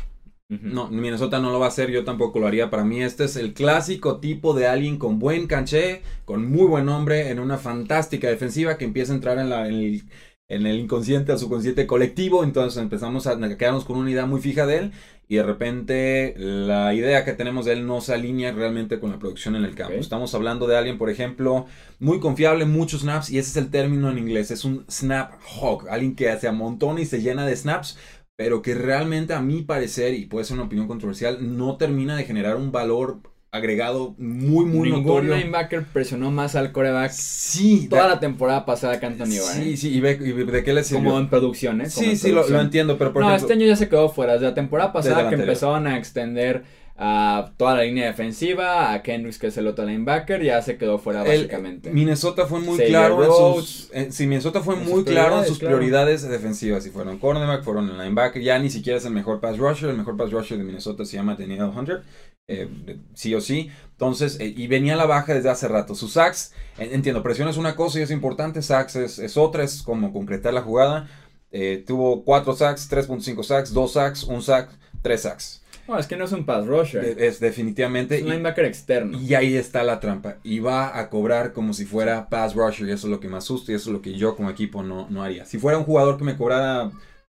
No, 0.49 0.89
Minnesota 0.91 1.41
no 1.41 1.51
lo 1.51 1.59
va 1.59 1.67
a 1.67 1.71
hacer, 1.71 1.91
yo 1.91 2.05
tampoco 2.05 2.39
lo 2.39 2.47
haría. 2.47 2.71
Para 2.71 2.85
mí 2.85 3.03
este 3.03 3.25
es 3.25 3.35
el 3.35 3.53
clásico 3.53 4.21
tipo 4.21 4.55
de 4.55 4.69
alguien 4.69 4.97
con 4.97 5.19
buen 5.19 5.49
canché, 5.49 6.03
con 6.25 6.49
muy 6.49 6.69
buen 6.69 6.87
nombre, 6.87 7.31
en 7.31 7.41
una 7.41 7.59
fantástica 7.59 8.29
defensiva 8.29 8.79
que 8.79 8.85
empieza 8.85 9.13
a 9.13 9.17
entrar 9.17 9.41
en, 9.41 9.51
la, 9.51 9.67
en 9.67 9.75
el 9.75 10.03
en 10.49 10.67
el 10.67 10.79
inconsciente, 10.79 11.33
al 11.33 11.39
subconsciente 11.39 11.87
colectivo, 11.87 12.43
entonces 12.43 12.83
empezamos 12.83 13.27
a 13.27 13.39
quedarnos 13.57 13.85
con 13.85 13.99
una 13.99 14.11
idea 14.11 14.25
muy 14.25 14.41
fija 14.41 14.67
de 14.67 14.79
él 14.79 14.93
y 15.29 15.37
de 15.37 15.43
repente 15.43 16.35
la 16.39 16.95
idea 16.95 17.27
que 17.27 17.35
tenemos 17.35 17.67
de 17.67 17.75
él 17.75 17.87
no 17.87 18.01
se 18.01 18.15
alinea 18.15 18.53
realmente 18.53 18.99
con 18.99 19.11
la 19.11 19.19
producción 19.19 19.57
en 19.57 19.65
el 19.65 19.75
campo. 19.75 19.95
Estamos 19.95 20.35
hablando 20.35 20.67
de 20.67 20.79
alguien, 20.79 20.97
por 20.97 21.11
ejemplo, 21.11 21.67
muy 21.99 22.19
confiable, 22.19 22.65
muchos 22.65 23.03
snaps 23.03 23.29
y 23.29 23.39
ese 23.39 23.51
es 23.51 23.57
el 23.59 23.71
término 23.71 24.11
en 24.11 24.17
inglés, 24.17 24.51
es 24.51 24.65
un 24.65 24.87
snap 24.91 25.35
hog, 25.61 25.87
alguien 25.91 26.17
que 26.17 26.35
se 26.39 26.49
amontona 26.49 27.03
y 27.03 27.05
se 27.05 27.21
llena 27.21 27.45
de 27.45 27.55
snaps, 27.55 27.99
pero 28.35 28.63
que 28.63 28.75
realmente 28.75 29.35
a 29.35 29.43
mi 29.43 29.61
parecer, 29.63 30.15
y 30.15 30.25
puede 30.25 30.47
ser 30.47 30.55
una 30.55 30.65
opinión 30.65 30.89
controversial, 30.89 31.59
no 31.59 31.77
termina 31.77 32.17
de 32.17 32.25
generar 32.25 32.57
un 32.57 32.73
valor 32.73 33.21
agregado 33.51 34.15
muy, 34.19 34.67
muy 34.67 34.91
Ningún 34.91 35.07
notorio. 35.07 35.37
linebacker 35.37 35.85
presionó 35.85 36.31
más 36.31 36.55
al 36.55 36.73
coreback. 36.73 37.11
Sí. 37.13 37.87
Toda 37.89 38.09
la 38.09 38.21
temporada 38.21 38.67
pasada 38.67 39.01
que 39.01 39.07
Anthony 39.07 39.27
Sí, 39.27 39.77
sí, 39.77 39.95
y, 39.97 40.01
de 40.01 40.65
qué 40.65 40.73
le 40.73 40.85
sirvió. 40.85 41.05
Como 41.05 41.19
en 41.19 41.29
producción, 41.29 41.81
¿eh? 41.81 41.89
sí, 41.91 42.17
sí, 42.17 42.31
Lo, 42.31 42.45
entiendo, 42.61 42.99
pero 42.99 43.13
por 43.13 43.23
No, 43.23 43.35
este 43.35 43.55
año 43.55 43.67
ya 43.67 43.77
se 43.77 43.89
quedó 43.89 44.09
fuera. 44.11 44.35
Desde 44.35 44.47
la 44.47 44.55
temporada 44.55 44.93
pasada 44.93 45.29
que 45.29 45.37
empezaron 45.37 45.87
a 45.87 45.97
extender 45.97 46.65
a 47.01 47.53
toda 47.57 47.77
la 47.77 47.85
línea 47.85 48.07
defensiva, 48.07 48.93
a 48.93 49.03
Kendricks 49.05 49.39
que 49.39 49.47
es 49.47 49.57
el 49.57 49.69
otro 49.69 49.87
linebacker, 49.87 50.43
ya 50.43 50.61
se 50.63 50.77
quedó 50.77 50.99
fuera 50.99 51.23
básicamente. 51.23 51.93
Minnesota 51.93 52.47
fue 52.47 52.59
muy 52.59 52.77
claro 52.77 53.25
en 53.25 53.31
sus, 53.31 53.91
eh, 53.93 54.27
Minnesota 54.27 54.61
fue 54.63 54.75
muy 54.75 55.05
claro 55.05 55.39
en 55.39 55.47
sus 55.47 55.61
prioridades 55.61 56.29
defensivas, 56.29 56.83
si 56.83 56.91
fueron 56.91 57.19
cornerback, 57.19 57.63
fueron 57.63 57.89
el 57.89 57.99
linebacker, 57.99 58.43
ya 58.43 58.59
ni 58.59 58.69
siquiera 58.69 58.99
es 58.99 59.05
el 59.05 59.13
mejor 59.13 59.39
pass 59.41 59.59
rusher, 59.59 59.91
el 59.91 59.97
mejor 59.97 60.17
pass 60.17 60.33
rusher 60.33 60.59
de 60.59 60.65
Minnesota 60.65 61.05
se 61.05 61.17
llama 61.17 61.37
Daniel 61.39 61.71
Hunter, 61.73 62.03
eh, 62.49 62.69
sí 63.15 63.33
o 63.35 63.41
sí. 63.41 63.71
Entonces, 63.93 64.41
eh, 64.41 64.53
y 64.57 64.67
venía 64.67 64.95
a 64.95 64.97
la 64.97 65.07
baja 65.07 65.35
desde 65.35 65.51
hace 65.51 65.69
rato. 65.69 65.95
Sus 65.95 66.15
sacks, 66.15 66.53
entiendo, 66.79 67.23
presión 67.23 67.47
es 67.49 67.59
una 67.59 67.77
cosa 67.77 68.01
y 68.01 68.03
es 68.03 68.11
importante, 68.11 68.63
sacks 68.63 68.97
es, 68.97 69.37
otra, 69.37 69.63
es 69.63 69.83
como 69.83 70.13
concretar 70.13 70.53
la 70.53 70.63
jugada. 70.63 71.09
Eh, 71.53 71.85
tuvo 71.87 72.25
4 72.25 72.57
sacks, 72.57 72.91
3.5 72.91 73.45
sacks, 73.45 73.73
2 73.73 73.93
sacks, 73.93 74.25
1 74.25 74.43
sack, 74.43 74.71
3 75.03 75.21
sacks. 75.21 75.63
No, 75.89 75.99
es 75.99 76.07
que 76.07 76.17
no 76.17 76.27
es 76.27 76.33
un 76.33 76.45
pass 76.45 76.67
rusher. 76.67 77.17
Es, 77.19 77.41
definitivamente. 77.41 78.17
Es 78.17 78.23
un 78.23 78.29
linebacker 78.29 78.67
externo. 78.67 79.19
Y 79.19 79.35
ahí 79.35 79.57
está 79.57 79.83
la 79.83 80.01
trampa. 80.01 80.37
Y 80.45 80.61
va 80.61 80.99
a 80.99 81.09
cobrar 81.09 81.55
como 81.55 81.73
si 81.73 81.87
fuera 81.87 82.29
pass 82.29 82.55
rusher. 82.55 82.87
Y 82.87 82.93
eso 82.93 83.07
es 83.07 83.11
lo 83.11 83.21
que 83.21 83.29
me 83.29 83.39
asusta 83.39 83.73
y 83.73 83.75
eso 83.75 83.89
es 83.89 83.95
lo 83.95 84.03
que 84.03 84.13
yo 84.13 84.37
como 84.37 84.51
equipo 84.51 84.83
no, 84.83 85.09
no 85.09 85.23
haría. 85.23 85.47
Si 85.47 85.59
fuera 85.59 85.79
un 85.79 85.85
jugador 85.85 86.19
que 86.19 86.25
me 86.25 86.37
cobrara 86.37 86.91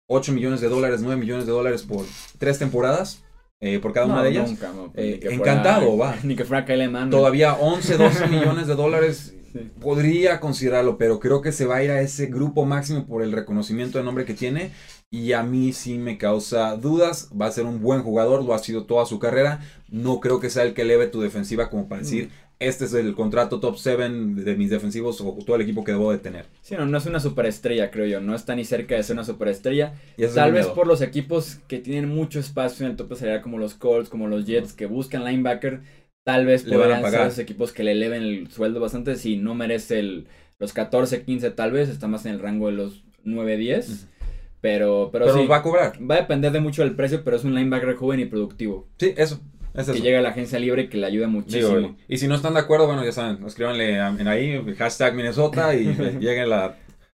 8 0.09 0.33
millones 0.33 0.61
de 0.61 0.69
dólares, 0.69 1.01
9 1.01 1.21
millones 1.21 1.47
de 1.47 1.53
dólares 1.53 1.85
por 1.85 2.05
3 2.39 2.59
temporadas, 2.59 3.23
eh, 3.61 3.79
por 3.79 3.93
cada 3.93 4.07
una 4.07 4.25
de 4.25 4.31
ellas. 4.31 4.53
Eh, 4.95 5.21
encantado, 5.31 5.97
va. 5.99 6.17
Ni 6.25 6.35
que 6.35 6.45
fuera 6.45 6.65
Kyle 6.65 6.91
Todavía 7.09 7.55
11, 7.55 7.97
12 7.97 8.27
millones 8.31 8.67
de 8.67 8.75
dólares 8.75 9.35
podría 9.81 10.41
considerarlo, 10.41 10.97
pero 10.97 11.21
creo 11.21 11.41
que 11.41 11.53
se 11.53 11.67
va 11.67 11.77
a 11.77 11.85
ir 11.85 11.91
a 11.91 12.01
ese 12.01 12.27
grupo 12.27 12.65
máximo 12.65 13.07
por 13.07 13.23
el 13.23 13.33
reconocimiento 13.33 13.99
de 13.99 14.05
nombre 14.05 14.25
que 14.25 14.35
tiene. 14.35 14.71
Y 15.13 15.33
a 15.33 15.43
mí 15.43 15.73
sí 15.73 15.99
me 15.99 16.19
causa 16.19 16.77
dudas. 16.77 17.31
Va 17.39 17.47
a 17.47 17.53
ser 17.53 17.67
un 17.67 17.83
buen 17.83 18.03
jugador, 18.03 18.45
lo 18.45 18.55
ha 18.55 18.59
sido 18.59 18.85
toda 18.85 19.07
su 19.07 19.19
carrera. 19.19 19.61
No 19.89 20.21
creo 20.21 20.41
que 20.41 20.51
sea 20.51 20.63
el 20.63 20.75
que 20.75 20.83
eleve 20.83 21.09
tu 21.09 21.21
defensiva 21.21 21.69
como 21.69 21.89
para 21.89 22.03
decir, 22.03 22.29
mm 22.29 22.51
este 22.61 22.85
es 22.85 22.93
el 22.93 23.15
contrato 23.15 23.59
top 23.59 23.79
7 23.79 24.11
de 24.11 24.55
mis 24.55 24.69
defensivos 24.69 25.19
o 25.23 25.33
todo 25.45 25.57
el 25.57 25.63
equipo 25.63 25.83
que 25.83 25.93
debo 25.93 26.13
de 26.13 26.19
tener. 26.19 26.45
Sí, 26.61 26.75
no, 26.77 26.85
no 26.85 26.99
es 26.99 27.07
una 27.07 27.19
superestrella, 27.19 27.91
creo 27.91 28.07
yo. 28.07 28.21
No 28.21 28.35
está 28.35 28.55
ni 28.55 28.67
cerca 28.67 28.95
de 28.95 29.03
ser 29.03 29.17
una 29.17 29.25
superestrella. 29.25 29.95
Tal 30.35 30.53
vez 30.53 30.67
por 30.67 30.87
los 30.87 31.01
equipos 31.01 31.59
que 31.67 31.79
tienen 31.79 32.11
mucho 32.11 32.39
espacio 32.39 32.85
en 32.85 32.93
el 32.93 32.97
tope 32.99 33.17
salarial, 33.17 33.43
como 33.43 33.57
los 33.59 33.75
Colts, 33.75 34.11
como 34.11 34.29
los 34.29 34.45
Jets, 34.45 34.75
que 34.75 34.85
buscan 34.85 35.25
linebacker, 35.25 35.81
tal 36.23 36.45
vez 36.45 36.65
pagar. 36.65 37.11
ser 37.11 37.21
esos 37.23 37.39
equipos 37.39 37.73
que 37.73 37.83
le 37.83 37.93
eleven 37.93 38.23
el 38.23 38.51
sueldo 38.51 38.79
bastante. 38.79 39.17
Si 39.17 39.39
no 39.39 39.55
merece 39.55 39.99
el, 39.99 40.27
los 40.59 40.75
14, 40.75 41.23
15 41.23 41.51
tal 41.53 41.73
vez, 41.73 41.89
está 41.89 42.09
más 42.09 42.27
en 42.27 42.33
el 42.33 42.41
rango 42.41 42.67
de 42.67 42.73
los 42.73 43.03
9, 43.25 43.57
10. 43.57 43.89
Ujú. 43.89 43.99
Pero, 44.61 45.09
pero, 45.13 45.25
Pero 45.27 45.39
sí, 45.39 45.47
va 45.47 45.57
a 45.57 45.63
cobrar. 45.63 45.93
va 46.11 46.17
a 46.17 46.21
depender 46.21 46.53
de 46.53 46.61
mucho 46.61 46.83
del 46.83 46.95
precio, 46.95 47.23
pero 47.25 47.37
es 47.37 47.45
un 47.45 47.55
linebacker 47.55 47.95
joven 47.95 48.21
y 48.21 48.27
productivo. 48.27 48.89
Sí, 48.99 49.15
eso. 49.17 49.41
Es 49.73 49.83
eso. 49.85 49.93
Que 49.93 50.01
llega 50.01 50.19
a 50.19 50.23
la 50.23 50.31
agencia 50.31 50.59
libre 50.59 50.83
y 50.83 50.89
que 50.89 50.99
le 50.99 51.07
ayuda 51.07 51.29
muchísimo. 51.29 51.77
Digo, 51.77 51.97
y 52.09 52.19
si 52.19 52.27
no 52.29 52.35
están 52.35 52.55
de 52.55 52.61
acuerdo, 52.61 52.87
bueno, 52.87 53.05
ya 53.05 53.13
saben, 53.13 53.43
escríbanle 53.47 54.01
a- 54.01 54.09
en 54.19 54.27
ahí, 54.29 54.61
hashtag 54.77 55.15
Minnesota 55.15 55.75
y 55.77 55.85
llegue 56.21 56.45
la, 56.47 56.77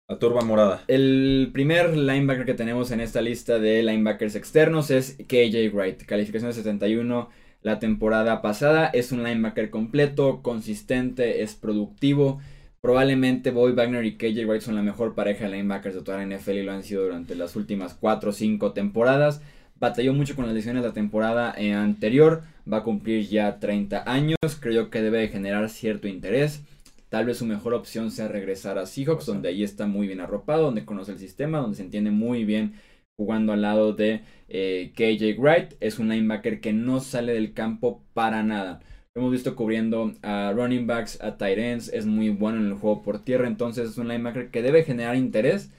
la 0.08 0.20
turba 0.20 0.42
morada. 0.42 0.84
El 0.88 1.50
primer 1.54 1.96
linebacker 1.98 2.46
que 2.46 2.54
tenemos 2.54 2.92
en 2.92 3.00
esta 3.00 3.22
lista 3.22 3.58
de 3.58 3.82
linebackers 3.84 4.36
externos 4.36 4.92
es 4.92 5.16
KJ 5.28 5.70
Wright. 5.74 6.04
Calificación 6.04 6.50
de 6.52 6.56
71 6.56 7.30
la 7.64 7.80
temporada 7.80 8.42
pasada. 8.42 8.88
Es 8.94 9.12
un 9.14 9.24
linebacker 9.24 9.70
completo, 9.70 10.42
consistente, 10.42 11.42
es 11.44 11.56
productivo. 11.56 12.40
Probablemente 12.82 13.52
Bobby 13.52 13.74
Wagner 13.74 14.04
y 14.06 14.18
KJ 14.18 14.44
Wright 14.48 14.64
son 14.64 14.74
la 14.74 14.82
mejor 14.82 15.14
pareja 15.14 15.46
de 15.46 15.52
linebackers 15.52 15.94
de 15.94 16.02
toda 16.02 16.18
la 16.18 16.36
NFL 16.36 16.58
y 16.58 16.64
lo 16.64 16.72
han 16.72 16.82
sido 16.82 17.04
durante 17.04 17.36
las 17.36 17.56
últimas 17.56 17.94
4 17.94 18.32
o 18.32 18.34
5 18.34 18.74
temporadas. 18.74 19.40
Batalló 19.80 20.16
mucho 20.16 20.36
con 20.36 20.48
las 20.48 20.56
lesiones 20.56 20.84
la 20.84 20.92
temporada 20.92 21.54
eh, 21.56 21.74
anterior. 21.74 22.42
Va 22.72 22.78
a 22.78 22.84
cumplir 22.84 23.28
ya 23.28 23.60
30 23.60 24.12
años. 24.12 24.38
Creo 24.60 24.90
que 24.90 25.04
debe 25.04 25.20
de 25.20 25.28
generar 25.28 25.70
cierto 25.70 26.08
interés. 26.08 26.64
Tal 27.10 27.26
vez 27.26 27.38
su 27.38 27.46
mejor 27.46 27.76
opción 27.76 28.10
sea 28.10 28.28
regresar 28.28 28.80
a 28.80 28.88
Seahawks, 28.88 29.28
donde 29.28 29.50
ahí 29.50 29.64
está 29.64 29.86
muy 29.86 30.08
bien 30.08 30.20
arropado, 30.20 30.64
donde 30.64 30.84
conoce 30.84 31.12
el 31.12 31.20
sistema, 31.20 31.60
donde 31.60 31.78
se 31.78 31.84
entiende 31.84 32.10
muy 32.10 32.46
bien 32.46 32.74
jugando 33.16 33.54
al 33.54 33.62
lado 33.62 33.94
de 33.94 34.22
eh, 34.50 34.92
KJ 34.96 35.40
Wright. 35.40 35.74
Es 35.82 36.00
un 36.00 36.10
linebacker 36.10 36.60
que 36.62 36.74
no 36.74 37.00
sale 37.00 37.34
del 37.34 37.54
campo 37.54 38.02
para 38.16 38.42
nada. 38.42 38.82
Hemos 39.14 39.32
visto 39.32 39.56
cubriendo 39.56 40.14
a 40.22 40.54
running 40.56 40.88
backs, 40.88 41.22
a 41.22 41.38
tight. 41.38 41.58
Es 41.92 42.06
muy 42.06 42.30
bueno 42.30 42.60
en 42.60 42.68
el 42.68 42.74
juego 42.76 43.02
por 43.02 43.20
tierra. 43.24 43.48
Entonces 43.48 43.90
es 43.90 43.98
un 43.98 44.08
linebacker 44.08 44.52
que 44.52 44.62
debe 44.62 44.84
generar 44.84 45.16
interés. 45.16 45.70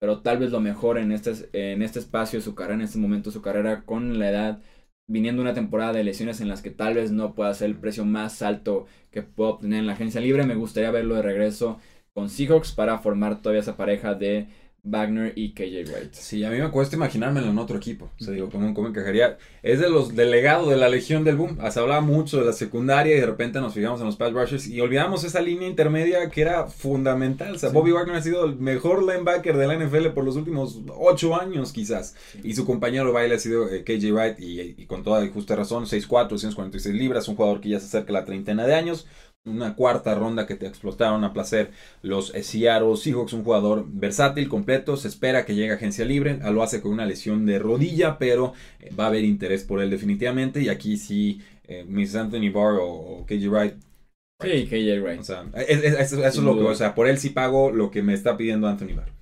Pero 0.00 0.20
tal 0.20 0.38
vez 0.38 0.50
lo 0.50 0.60
mejor 0.60 0.98
en 0.98 1.12
este, 1.12 1.32
en 1.52 1.82
este 1.82 1.98
espacio 1.98 2.40
su 2.40 2.54
carrera, 2.54 2.74
en 2.74 2.82
este 2.82 2.98
momento 2.98 3.30
su 3.30 3.42
carrera, 3.42 3.82
con 3.84 4.18
la 4.18 4.30
edad, 4.30 4.62
viniendo 5.08 5.42
una 5.42 5.54
temporada 5.54 5.92
de 5.92 6.04
lesiones 6.04 6.40
en 6.40 6.48
las 6.48 6.62
que 6.62 6.70
tal 6.70 6.94
vez 6.94 7.10
no 7.12 7.34
pueda 7.34 7.54
ser 7.54 7.70
el 7.70 7.76
precio 7.76 8.04
más 8.04 8.42
alto 8.42 8.86
que 9.10 9.22
pueda 9.22 9.50
obtener 9.50 9.80
en 9.80 9.86
la 9.86 9.94
agencia 9.94 10.20
libre. 10.20 10.44
Me 10.46 10.56
gustaría 10.56 10.90
verlo 10.90 11.14
de 11.16 11.22
regreso 11.22 11.80
con 12.14 12.28
Seahawks 12.30 12.72
para 12.72 12.98
formar 12.98 13.40
todavía 13.40 13.60
esa 13.60 13.76
pareja 13.76 14.14
de 14.14 14.48
Wagner 14.84 15.32
y 15.34 15.52
KJ 15.54 15.90
Wright. 15.90 16.12
Sí, 16.12 16.44
a 16.44 16.50
mí 16.50 16.58
me 16.58 16.70
cuesta 16.70 16.94
imaginármelo 16.96 17.48
en 17.48 17.58
otro 17.58 17.78
equipo. 17.78 18.10
O 18.20 18.22
sea, 18.24 18.34
digo, 18.34 18.50
¿cómo, 18.50 18.72
cómo 18.74 18.88
encajaría? 18.88 19.38
Es 19.62 19.80
de 19.80 19.88
los 19.88 20.14
delegados 20.14 20.68
de 20.68 20.76
la 20.76 20.88
Legión 20.90 21.24
del 21.24 21.36
Boom. 21.36 21.58
Se 21.70 21.80
hablaba 21.80 22.02
mucho 22.02 22.38
de 22.38 22.44
la 22.46 22.52
secundaria 22.52 23.16
y 23.16 23.20
de 23.20 23.26
repente 23.26 23.60
nos 23.60 23.72
fijamos 23.74 24.00
en 24.00 24.06
los 24.06 24.16
pass 24.16 24.32
rushers 24.32 24.66
y 24.66 24.80
olvidamos 24.80 25.24
esa 25.24 25.40
línea 25.40 25.66
intermedia 25.66 26.28
que 26.28 26.42
era 26.42 26.66
fundamental. 26.66 27.54
O 27.54 27.58
sea, 27.58 27.70
Sí. 27.70 27.74
Bobby 27.74 27.92
Wagner 27.92 28.16
ha 28.16 28.22
sido 28.22 28.44
el 28.44 28.56
mejor 28.56 29.02
linebacker 29.02 29.56
de 29.56 29.66
la 29.66 29.74
NFL 29.74 30.08
por 30.08 30.24
los 30.24 30.36
últimos 30.36 30.78
ocho 30.96 31.40
años, 31.40 31.72
quizás. 31.72 32.14
Y 32.42 32.54
su 32.54 32.66
compañero 32.66 33.06
de 33.06 33.12
baile 33.12 33.34
ha 33.36 33.38
sido 33.38 33.68
eh, 33.70 33.84
KJ 33.84 34.12
Wright 34.12 34.38
y, 34.38 34.60
y 34.82 34.86
con 34.86 35.02
toda 35.02 35.26
justa 35.28 35.56
razón, 35.56 35.86
6'4, 35.86 36.28
246 36.28 36.94
libras, 36.94 37.26
un 37.28 37.36
jugador 37.36 37.60
que 37.60 37.70
ya 37.70 37.80
se 37.80 37.86
acerca 37.86 38.10
a 38.10 38.20
la 38.20 38.24
treintena 38.26 38.66
de 38.66 38.74
años. 38.74 39.06
Una 39.46 39.74
cuarta 39.76 40.14
ronda 40.14 40.46
que 40.46 40.54
te 40.54 40.66
explotaron 40.66 41.22
a 41.22 41.34
placer 41.34 41.70
los 42.00 42.34
eh, 42.34 42.42
Seattle 42.42 42.96
Seahawks, 42.96 43.34
un 43.34 43.44
jugador 43.44 43.84
versátil, 43.86 44.48
completo. 44.48 44.96
Se 44.96 45.08
espera 45.08 45.44
que 45.44 45.54
llegue 45.54 45.72
a 45.72 45.74
agencia 45.74 46.06
libre. 46.06 46.38
Ah, 46.42 46.50
Lo 46.50 46.62
hace 46.62 46.80
con 46.80 46.92
una 46.92 47.04
lesión 47.04 47.44
de 47.44 47.58
rodilla, 47.58 48.16
pero 48.18 48.54
eh, 48.80 48.90
va 48.98 49.04
a 49.04 49.06
haber 49.08 49.22
interés 49.24 49.62
por 49.64 49.82
él 49.82 49.90
definitivamente. 49.90 50.62
Y 50.62 50.70
aquí 50.70 50.96
sí, 50.96 51.42
eh, 51.68 51.84
Miss 51.86 52.14
Anthony 52.14 52.50
Barr 52.50 52.78
o, 52.80 53.26
Wright. 53.28 53.74
Sí, 54.42 54.66
KJ 54.66 55.02
Wright. 55.02 55.20
O 55.20 55.24
sea, 55.24 55.44
es- 55.56 55.84
es- 55.84 55.94
eso, 56.00 56.16
eso 56.16 56.26
es 56.26 56.36
lo 56.38 56.56
que, 56.56 56.62
o 56.64 56.74
sea, 56.74 56.94
por 56.94 57.06
él 57.06 57.18
sí 57.18 57.28
pago 57.28 57.70
lo 57.70 57.90
que 57.90 58.02
me 58.02 58.14
está 58.14 58.38
pidiendo 58.38 58.66
Anthony 58.66 58.94
Barr. 58.96 59.12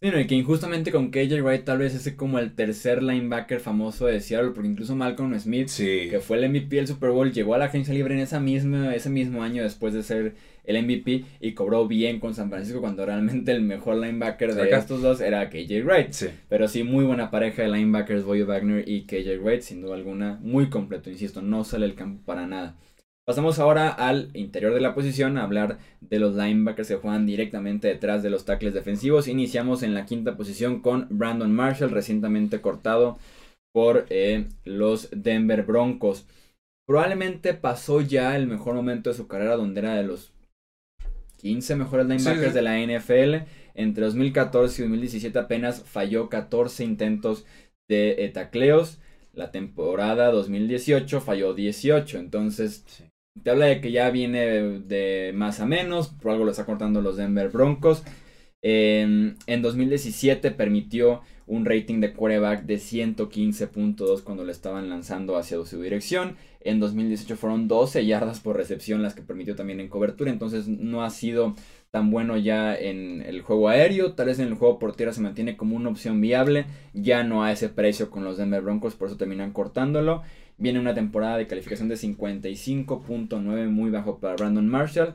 Sí, 0.00 0.10
no, 0.12 0.20
y 0.20 0.28
que 0.28 0.36
injustamente 0.36 0.92
con 0.92 1.10
KJ 1.10 1.42
Wright 1.42 1.64
tal 1.64 1.78
vez 1.78 1.92
es 1.92 2.14
como 2.14 2.38
el 2.38 2.54
tercer 2.54 3.02
linebacker 3.02 3.58
famoso 3.58 4.06
de 4.06 4.20
Seattle, 4.20 4.52
porque 4.52 4.68
incluso 4.68 4.94
Malcolm 4.94 5.36
Smith, 5.40 5.66
Sí. 5.66 6.06
que 6.08 6.20
fue 6.20 6.36
el 6.38 6.44
MVP 6.48 6.76
del 6.76 6.86
Super 6.86 7.10
Bowl, 7.10 7.32
llegó 7.32 7.54
a 7.54 7.58
la 7.58 7.64
agencia 7.64 7.92
libre 7.92 8.14
en 8.14 8.20
esa 8.20 8.38
misma, 8.38 8.94
ese 8.94 9.10
mismo 9.10 9.42
año 9.42 9.64
después 9.64 9.92
de 9.94 10.04
ser 10.04 10.34
el 10.62 10.76
MVP 10.84 11.24
y 11.40 11.52
cobró 11.54 11.88
bien 11.88 12.20
con 12.20 12.32
San 12.34 12.48
Francisco 12.48 12.80
cuando 12.80 13.04
realmente 13.06 13.50
el 13.50 13.62
mejor 13.62 13.96
linebacker 13.96 14.54
de 14.54 14.62
Acá. 14.62 14.78
estos 14.78 15.02
dos 15.02 15.20
era 15.20 15.50
KJ 15.50 15.82
Wright. 15.82 16.12
Sí. 16.12 16.26
Pero 16.48 16.68
sí, 16.68 16.84
muy 16.84 17.04
buena 17.04 17.32
pareja 17.32 17.62
de 17.62 17.68
linebackers, 17.68 18.22
Boy 18.22 18.42
Wagner 18.42 18.88
y 18.88 19.02
KJ 19.04 19.38
Wright, 19.42 19.62
sin 19.62 19.80
duda 19.80 19.96
alguna, 19.96 20.38
muy 20.42 20.68
completo, 20.70 21.10
insisto, 21.10 21.42
no 21.42 21.64
sale 21.64 21.86
del 21.86 21.96
campo 21.96 22.22
para 22.24 22.46
nada. 22.46 22.76
Pasamos 23.28 23.58
ahora 23.58 23.90
al 23.90 24.30
interior 24.32 24.72
de 24.72 24.80
la 24.80 24.94
posición 24.94 25.36
a 25.36 25.42
hablar 25.42 25.76
de 26.00 26.18
los 26.18 26.34
linebackers 26.34 26.88
que 26.88 26.94
juegan 26.94 27.26
directamente 27.26 27.86
detrás 27.86 28.22
de 28.22 28.30
los 28.30 28.46
tackles 28.46 28.72
defensivos. 28.72 29.28
Iniciamos 29.28 29.82
en 29.82 29.92
la 29.92 30.06
quinta 30.06 30.34
posición 30.34 30.80
con 30.80 31.08
Brandon 31.10 31.52
Marshall, 31.52 31.90
recientemente 31.90 32.62
cortado 32.62 33.18
por 33.74 34.06
eh, 34.08 34.46
los 34.64 35.10
Denver 35.10 35.62
Broncos. 35.64 36.26
Probablemente 36.86 37.52
pasó 37.52 38.00
ya 38.00 38.34
el 38.34 38.46
mejor 38.46 38.74
momento 38.74 39.10
de 39.10 39.16
su 39.16 39.28
carrera, 39.28 39.56
donde 39.56 39.80
era 39.80 39.96
de 39.96 40.04
los 40.04 40.32
15 41.36 41.76
mejores 41.76 42.06
linebackers 42.06 42.48
sí. 42.48 42.54
de 42.54 42.62
la 42.62 42.78
NFL. 42.78 43.46
Entre 43.74 44.04
2014 44.06 44.80
y 44.80 44.84
2017 44.84 45.38
apenas 45.38 45.82
falló 45.82 46.30
14 46.30 46.82
intentos 46.82 47.44
de 47.90 48.24
eh, 48.24 48.30
tacleos. 48.30 49.00
La 49.34 49.50
temporada 49.50 50.32
2018 50.32 51.20
falló 51.20 51.52
18. 51.52 52.18
Entonces, 52.20 52.84
Sí. 52.86 53.04
Te 53.42 53.50
habla 53.50 53.66
de 53.66 53.80
que 53.80 53.92
ya 53.92 54.10
viene 54.10 54.40
de, 54.80 55.32
más 55.34 55.60
a 55.60 55.66
menos. 55.66 56.08
Por 56.08 56.32
algo 56.32 56.44
lo 56.44 56.50
está 56.50 56.64
cortando 56.64 57.00
los 57.00 57.16
Denver 57.16 57.48
Broncos. 57.48 58.02
En 58.60 59.36
2017 59.46 60.50
permitió 60.50 61.22
un 61.46 61.64
rating 61.64 62.00
de 62.00 62.12
quarterback 62.12 62.64
de 62.64 62.76
115.2 62.76 64.22
cuando 64.22 64.44
le 64.44 64.52
estaban 64.52 64.90
lanzando 64.90 65.36
hacia 65.36 65.64
su 65.64 65.80
dirección. 65.80 66.36
En 66.60 66.78
2018 66.78 67.36
fueron 67.36 67.68
12 67.68 68.04
yardas 68.04 68.40
por 68.40 68.56
recepción 68.56 69.02
las 69.02 69.14
que 69.14 69.22
permitió 69.22 69.56
también 69.56 69.80
en 69.80 69.88
cobertura. 69.88 70.30
Entonces 70.30 70.68
no 70.68 71.02
ha 71.02 71.10
sido 71.10 71.54
tan 71.90 72.10
bueno 72.10 72.36
ya 72.36 72.76
en 72.76 73.22
el 73.22 73.40
juego 73.40 73.68
aéreo. 73.68 74.12
Tal 74.12 74.26
vez 74.26 74.38
en 74.38 74.48
el 74.48 74.54
juego 74.54 74.78
por 74.78 74.94
tierra 74.94 75.14
se 75.14 75.22
mantiene 75.22 75.56
como 75.56 75.74
una 75.74 75.88
opción 75.88 76.20
viable. 76.20 76.66
Ya 76.92 77.24
no 77.24 77.42
a 77.42 77.52
ese 77.52 77.70
precio 77.70 78.10
con 78.10 78.24
los 78.24 78.36
Denver 78.36 78.60
Broncos, 78.60 78.94
por 78.94 79.08
eso 79.08 79.16
terminan 79.16 79.52
cortándolo. 79.52 80.22
Viene 80.58 80.80
una 80.80 80.94
temporada 80.94 81.38
de 81.38 81.46
calificación 81.46 81.88
de 81.88 81.94
55.9, 81.94 83.68
muy 83.68 83.90
bajo 83.90 84.18
para 84.18 84.34
Brandon 84.34 84.68
Marshall. 84.68 85.14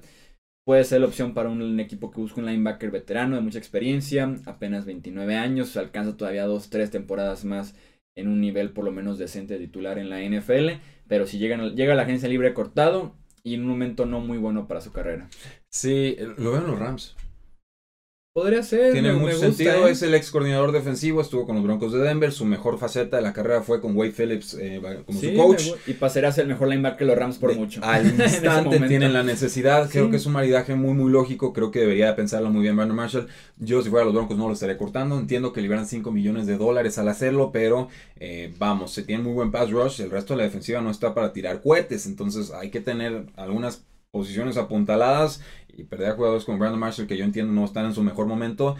Puede 0.65 0.85
ser 0.85 1.01
la 1.01 1.07
opción 1.07 1.33
para 1.33 1.49
un 1.49 1.79
equipo 1.79 2.09
que 2.09 2.21
busca 2.21 2.39
un 2.39 2.47
linebacker 2.47 2.89
veterano 2.89 3.35
de 3.35 3.41
mucha 3.41 3.57
experiencia, 3.57 4.33
apenas 4.45 4.85
29 4.85 5.35
años, 5.35 5.75
alcanza 5.75 6.15
todavía 6.15 6.47
2-3 6.47 6.89
temporadas 6.89 7.43
más 7.43 7.75
en 8.15 8.29
un 8.29 8.39
nivel 8.39 8.71
por 8.71 8.85
lo 8.85 8.91
menos 8.91 9.17
decente 9.17 9.55
de 9.55 9.65
titular 9.65 9.97
en 9.97 10.09
la 10.09 10.21
NFL, 10.21 10.79
pero 11.07 11.27
si 11.27 11.37
llegan, 11.37 11.75
llega 11.75 11.93
a 11.93 11.95
la 11.95 12.03
agencia 12.03 12.29
libre 12.29 12.53
cortado 12.53 13.15
y 13.43 13.55
en 13.55 13.61
un 13.61 13.67
momento 13.67 14.05
no 14.05 14.21
muy 14.21 14.37
bueno 14.37 14.67
para 14.67 14.79
su 14.79 14.93
carrera. 14.93 15.27
Sí, 15.69 16.15
lo 16.37 16.51
veo 16.51 16.61
en 16.61 16.67
los 16.67 16.79
Rams. 16.79 17.15
Podría 18.33 18.63
ser, 18.63 18.93
Tiene 18.93 19.09
me- 19.09 19.13
me 19.13 19.19
mucho 19.19 19.33
gusta, 19.35 19.47
sentido, 19.53 19.87
¿eh? 19.87 19.91
es 19.91 20.01
el 20.01 20.15
ex 20.15 20.31
coordinador 20.31 20.71
defensivo, 20.71 21.21
estuvo 21.21 21.45
con 21.45 21.53
los 21.55 21.63
Broncos 21.63 21.93
de 21.93 21.99
Denver, 21.99 22.31
su 22.31 22.45
mejor 22.45 22.79
faceta 22.79 23.17
de 23.17 23.21
la 23.21 23.31
carrera 23.31 23.61
fue 23.61 23.79
con 23.79 23.95
Wade 23.95 24.11
Phillips 24.11 24.57
eh, 24.59 24.81
como 25.05 25.19
Sí, 25.19 25.29
su 25.29 25.37
coach. 25.37 25.67
me 25.85 25.91
y 25.91 25.93
pasará 25.93 26.29
a 26.29 26.31
ser 26.31 26.45
el 26.45 26.47
mejor 26.49 26.69
linebacker 26.69 27.01
de 27.01 27.05
los 27.05 27.15
Rams 27.15 27.37
por 27.37 27.51
De- 27.51 27.57
mucho. 27.57 27.79
Al 27.83 28.07
instante 28.07 28.79
tienen 28.87 29.13
la 29.13 29.21
necesidad. 29.21 29.87
Creo 29.87 30.05
Sí. 30.05 30.09
que 30.09 30.17
es 30.17 30.25
un 30.25 30.33
maridaje 30.33 30.73
muy, 30.73 30.95
muy 30.95 31.11
lógico. 31.11 31.53
Creo 31.53 31.69
que 31.69 31.81
debería 31.81 32.07
de 32.07 32.13
pensarlo 32.13 32.49
muy 32.49 32.63
bien 32.63 32.75
Brandon 32.75 32.97
Marshall. 32.97 33.27
Yo, 33.57 33.83
si 33.83 33.91
fuera 33.91 34.03
los 34.03 34.15
Broncos, 34.15 34.35
no 34.35 34.47
lo 34.47 34.53
estaría 34.53 34.79
cortando. 34.79 35.19
Entiendo 35.19 35.53
que 35.53 35.61
liberan 35.61 35.85
5 35.85 36.11
millones 36.11 36.47
de 36.47 36.57
dólares 36.57 36.97
al 36.97 37.09
hacerlo, 37.09 37.51
pero 37.53 37.87
eh, 38.19 38.51
vamos, 38.57 38.93
se 38.93 39.03
tiene 39.03 39.21
muy 39.21 39.33
buen 39.33 39.51
pass 39.51 39.69
rush. 39.69 40.01
El 40.01 40.09
resto 40.09 40.33
de 40.33 40.37
la 40.37 40.43
defensiva 40.45 40.81
no 40.81 40.89
está 40.89 41.13
para 41.13 41.33
tirar 41.33 41.61
cohetes. 41.61 42.07
Entonces, 42.07 42.49
hay 42.49 42.71
que 42.71 42.79
tener 42.81 43.27
algunas 43.35 43.83
posiciones 44.09 44.57
apuntaladas 44.57 45.41
y 45.75 45.83
perder 45.83 46.11
a 46.11 46.15
jugadores 46.15 46.45
como 46.45 46.57
Brandon 46.57 46.79
Marshall, 46.79 47.07
que 47.07 47.17
yo 47.17 47.25
entiendo 47.25 47.53
no 47.53 47.65
están 47.65 47.85
en 47.85 47.93
su 47.93 48.03
mejor 48.03 48.27
momento. 48.27 48.75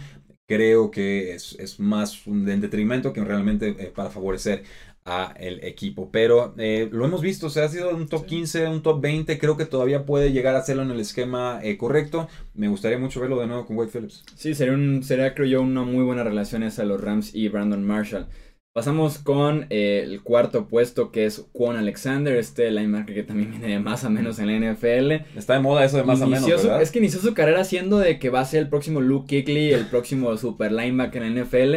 Creo 0.48 0.92
que 0.92 1.34
es, 1.34 1.54
es 1.60 1.80
más 1.80 2.28
un 2.28 2.48
en 2.50 2.62
detrimento 2.62 3.14
que 3.14 3.24
realmente 3.24 3.76
eh, 3.80 3.92
para 3.96 4.10
favorecer 4.10 4.64
a 5.06 5.34
el 5.38 5.64
equipo. 5.64 6.10
Pero 6.12 6.54
eh, 6.58 6.90
lo 6.92 7.06
hemos 7.06 7.22
visto, 7.22 7.48
o 7.48 7.50
sea, 7.50 7.66
ha 7.66 7.70
sido 7.70 7.96
un 7.96 8.08
top 8.08 8.26
Sí. 8.26 8.28
15, 8.28 8.68
un 8.68 8.82
top 8.84 9.02
20. 9.02 9.38
Creo 9.40 9.58
que 9.58 9.66
todavía 9.66 10.06
puede 10.06 10.32
llegar 10.32 10.56
a 10.56 10.60
hacerlo 10.60 10.84
en 10.84 10.92
el 10.92 11.00
esquema 11.00 11.60
eh, 11.64 11.78
correcto. 11.78 12.28
Me 12.54 12.68
gustaría 12.68 12.98
mucho 12.98 13.20
verlo 13.20 13.40
de 13.40 13.48
nuevo 13.48 13.66
con 13.66 13.78
Wade 13.78 13.92
Phillips. 13.92 14.24
Sí, 14.36 14.54
sería, 14.56 14.74
un, 14.74 15.04
sería 15.04 15.34
creo 15.34 15.48
yo 15.48 15.62
una 15.62 15.84
muy 15.84 16.04
buena 16.04 16.24
relación 16.24 16.64
esa 16.64 16.84
los 16.86 17.02
Rams 17.02 17.34
y 17.36 17.48
Brandon 17.50 17.84
Marshall. 17.84 18.28
Pasamos 18.78 19.20
con 19.20 19.68
eh, 19.70 20.02
el 20.04 20.24
cuarto 20.24 20.68
puesto 20.68 21.12
que 21.12 21.26
es 21.26 21.46
Quan 21.52 21.78
Alexander, 21.78 22.36
este 22.36 22.72
linebacker 22.72 23.14
que 23.14 23.22
también 23.22 23.52
viene 23.52 23.68
de 23.68 23.80
más 23.80 24.04
a 24.04 24.10
menos 24.10 24.40
en 24.40 24.48
la 24.48 24.74
NFL. 24.74 25.12
Está 25.38 25.54
de 25.54 25.60
moda 25.60 25.86
eso 25.86 25.98
de 25.98 26.04
más 26.04 26.20
a 26.24 26.26
menos, 26.26 26.40
Inició 26.40 26.58
su- 26.58 26.64
¿verdad? 26.70 26.82
es 26.82 26.90
que 26.90 26.98
inició 26.98 27.20
su 27.20 27.36
carrera 27.36 27.64
siendo 27.66 28.00
de 28.00 28.18
que 28.18 28.32
va 28.32 28.40
a 28.40 28.46
ser 28.46 28.64
el 28.64 28.70
próximo 28.70 29.00
Luke 29.00 29.28
Kuechly, 29.28 29.74
el 29.74 29.86
próximo 29.86 30.36
super 30.38 30.72
linebacker 30.72 31.22
en 31.22 31.36
la 31.36 31.42
NFL. 31.46 31.76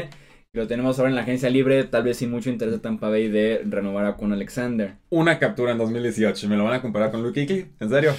Lo 0.54 0.66
tenemos 0.66 0.98
ahora 0.98 1.10
en 1.10 1.16
la 1.16 1.20
agencia 1.20 1.50
libre, 1.50 1.84
tal 1.84 2.02
vez 2.02 2.16
sin 2.16 2.30
mucho 2.30 2.48
interés 2.48 2.72
de 2.72 2.80
Tampa 2.80 3.10
Bay 3.10 3.28
de 3.28 3.60
renovar 3.68 4.06
a 4.06 4.16
con 4.16 4.32
Alexander. 4.32 4.94
Una 5.10 5.38
captura 5.38 5.72
en 5.72 5.78
2018, 5.78 6.48
¿me 6.48 6.56
lo 6.56 6.64
van 6.64 6.72
a 6.72 6.80
comparar 6.80 7.10
con 7.10 7.22
Luke 7.22 7.44
Kuechly? 7.44 7.72
¿En 7.78 7.90
serio? 7.90 8.14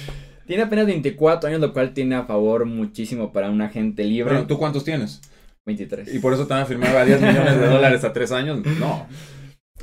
Tiene 0.46 0.62
apenas 0.62 0.86
24 0.86 1.48
años, 1.48 1.60
lo 1.60 1.72
cual 1.72 1.92
tiene 1.94 2.14
a 2.14 2.26
favor 2.26 2.64
muchísimo 2.64 3.32
para 3.32 3.50
un 3.50 3.60
agente 3.60 4.04
libre. 4.04 4.34
Pero, 4.36 4.46
¿Tú 4.46 4.56
cuántos 4.56 4.84
tienes? 4.84 5.20
23. 5.68 6.12
¿Y 6.12 6.18
por 6.18 6.32
eso 6.34 6.46
te 6.46 6.54
van 6.54 6.64
a 6.64 6.66
firmar 6.66 6.96
a 6.96 7.04
10 7.04 7.20
millones 7.20 7.60
de 7.60 7.66
dólares 7.66 8.02
a 8.02 8.12
3 8.12 8.32
años? 8.32 8.66
No. 8.80 9.06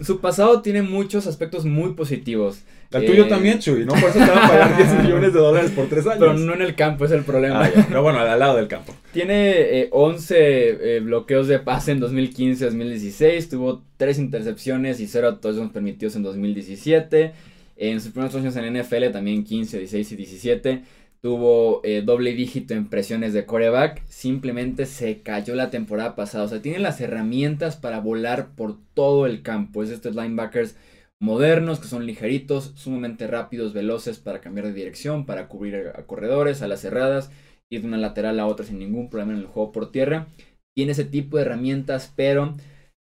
Su 0.02 0.20
pasado 0.20 0.62
tiene 0.62 0.82
muchos 0.82 1.26
aspectos 1.26 1.64
muy 1.64 1.94
positivos. 1.94 2.64
El 2.92 3.04
Eh, 3.04 3.08
tuyo 3.08 3.28
también, 3.28 3.60
Chuy, 3.60 3.86
¿no? 3.86 3.94
Por 3.94 4.10
eso 4.10 4.20
te 4.20 4.26
van 4.26 4.38
a 4.40 4.48
pagar 4.50 4.76
10 4.78 5.04
millones 5.04 5.34
de 5.34 5.40
dólares 5.40 5.72
por 5.72 5.88
3 5.88 6.06
años. 6.08 6.20
Pero 6.20 6.34
no 6.34 6.54
en 6.54 6.62
el 6.62 6.76
campo, 6.76 7.06
es 7.06 7.12
el 7.12 7.24
problema. 7.24 7.64
Ah, 7.64 7.72
ya. 7.74 7.86
Pero 7.88 8.04
bueno, 8.04 8.20
al 8.20 8.38
lado 8.40 8.58
del 8.58 8.68
campo. 8.68 8.94
Tiene 9.14 9.52
eh, 9.82 9.88
11 9.92 10.36
eh, 10.38 11.00
bloqueos 11.00 11.48
de 11.48 11.60
pase 11.60 11.94
en 11.94 12.02
2015-2016. 12.02 13.50
Tuvo 13.50 13.84
3 13.98 14.20
intercepciones 14.20 15.00
y 15.00 15.08
0 15.08 15.38
touchdowns 15.38 15.72
permitidos 15.72 16.16
en 16.18 16.24
2017. 16.24 17.32
En 17.78 18.02
sus 18.02 18.12
primeros 18.12 18.36
años 18.36 18.56
en 18.58 18.74
NFL, 18.78 19.12
también 19.12 19.44
15, 19.44 19.80
16 19.80 20.12
y 20.12 20.16
17. 20.16 20.82
Tuvo 21.26 21.82
eh, 21.84 22.04
doble 22.06 22.36
dígito 22.36 22.76
en 22.76 22.88
presiones 22.88 23.34
de 23.34 23.48
coreback. 23.48 24.06
Simplemente 24.06 24.86
se 24.86 25.24
cayó 25.24 25.56
la 25.56 25.72
temporada 25.72 26.16
pasada. 26.16 26.44
O 26.44 26.48
sea, 26.48 26.62
tiene 26.62 26.78
las 26.78 27.02
herramientas 27.02 27.78
para 27.78 28.00
volar 28.00 28.54
por 28.54 28.78
todo 28.94 29.26
el 29.26 29.42
campo. 29.42 29.82
Es 29.82 29.90
estos 29.90 30.14
linebackers 30.16 30.76
modernos 31.20 31.80
que 31.80 31.88
son 31.88 32.06
ligeritos, 32.06 32.74
sumamente 32.76 33.26
rápidos, 33.26 33.74
veloces 33.74 34.20
para 34.20 34.40
cambiar 34.40 34.68
de 34.68 34.74
dirección, 34.74 35.26
para 35.26 35.48
cubrir 35.48 35.94
a, 35.96 36.06
corredores, 36.06 36.62
a 36.62 36.68
las 36.68 36.82
cerradas, 36.82 37.32
ir 37.72 37.82
de 37.82 37.88
una 37.88 37.98
lateral 37.98 38.40
a 38.40 38.46
otra 38.46 38.64
sin 38.64 38.78
ningún 38.78 39.10
problema 39.10 39.34
en 39.34 39.40
el 39.40 39.48
juego 39.48 39.72
por 39.72 39.92
tierra. 39.92 40.28
Tiene 40.76 40.92
ese 40.92 41.06
tipo 41.06 41.38
de 41.38 41.46
herramientas, 41.46 42.14
pero 42.16 42.56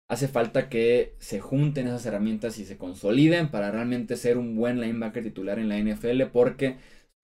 hace 0.10 0.28
falta 0.28 0.70
que 0.70 1.14
se 1.20 1.40
junten 1.40 1.86
esas 1.86 2.08
herramientas 2.08 2.58
y 2.58 2.66
se 2.66 2.78
consoliden 2.80 3.50
para 3.50 3.70
realmente 3.70 4.16
ser 4.16 4.40
un 4.40 4.56
buen 4.56 4.82
linebacker 4.82 5.22
titular 5.22 5.60
en 5.60 5.70
la 5.70 5.78
NFL, 5.78 6.24
porque 6.34 6.78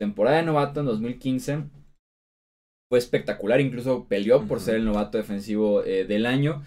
temporada 0.04 0.38
de 0.38 0.44
novato 0.44 0.82
en 0.82 0.86
2015 0.86 1.64
fue 2.90 3.00
espectacular, 3.00 3.62
incluso 3.62 4.06
peleó 4.10 4.46
por 4.46 4.60
ser 4.60 4.76
el 4.76 4.84
novato 4.84 5.18
defensivo 5.18 5.82
eh, 5.84 6.04
del 6.04 6.26
año, 6.26 6.62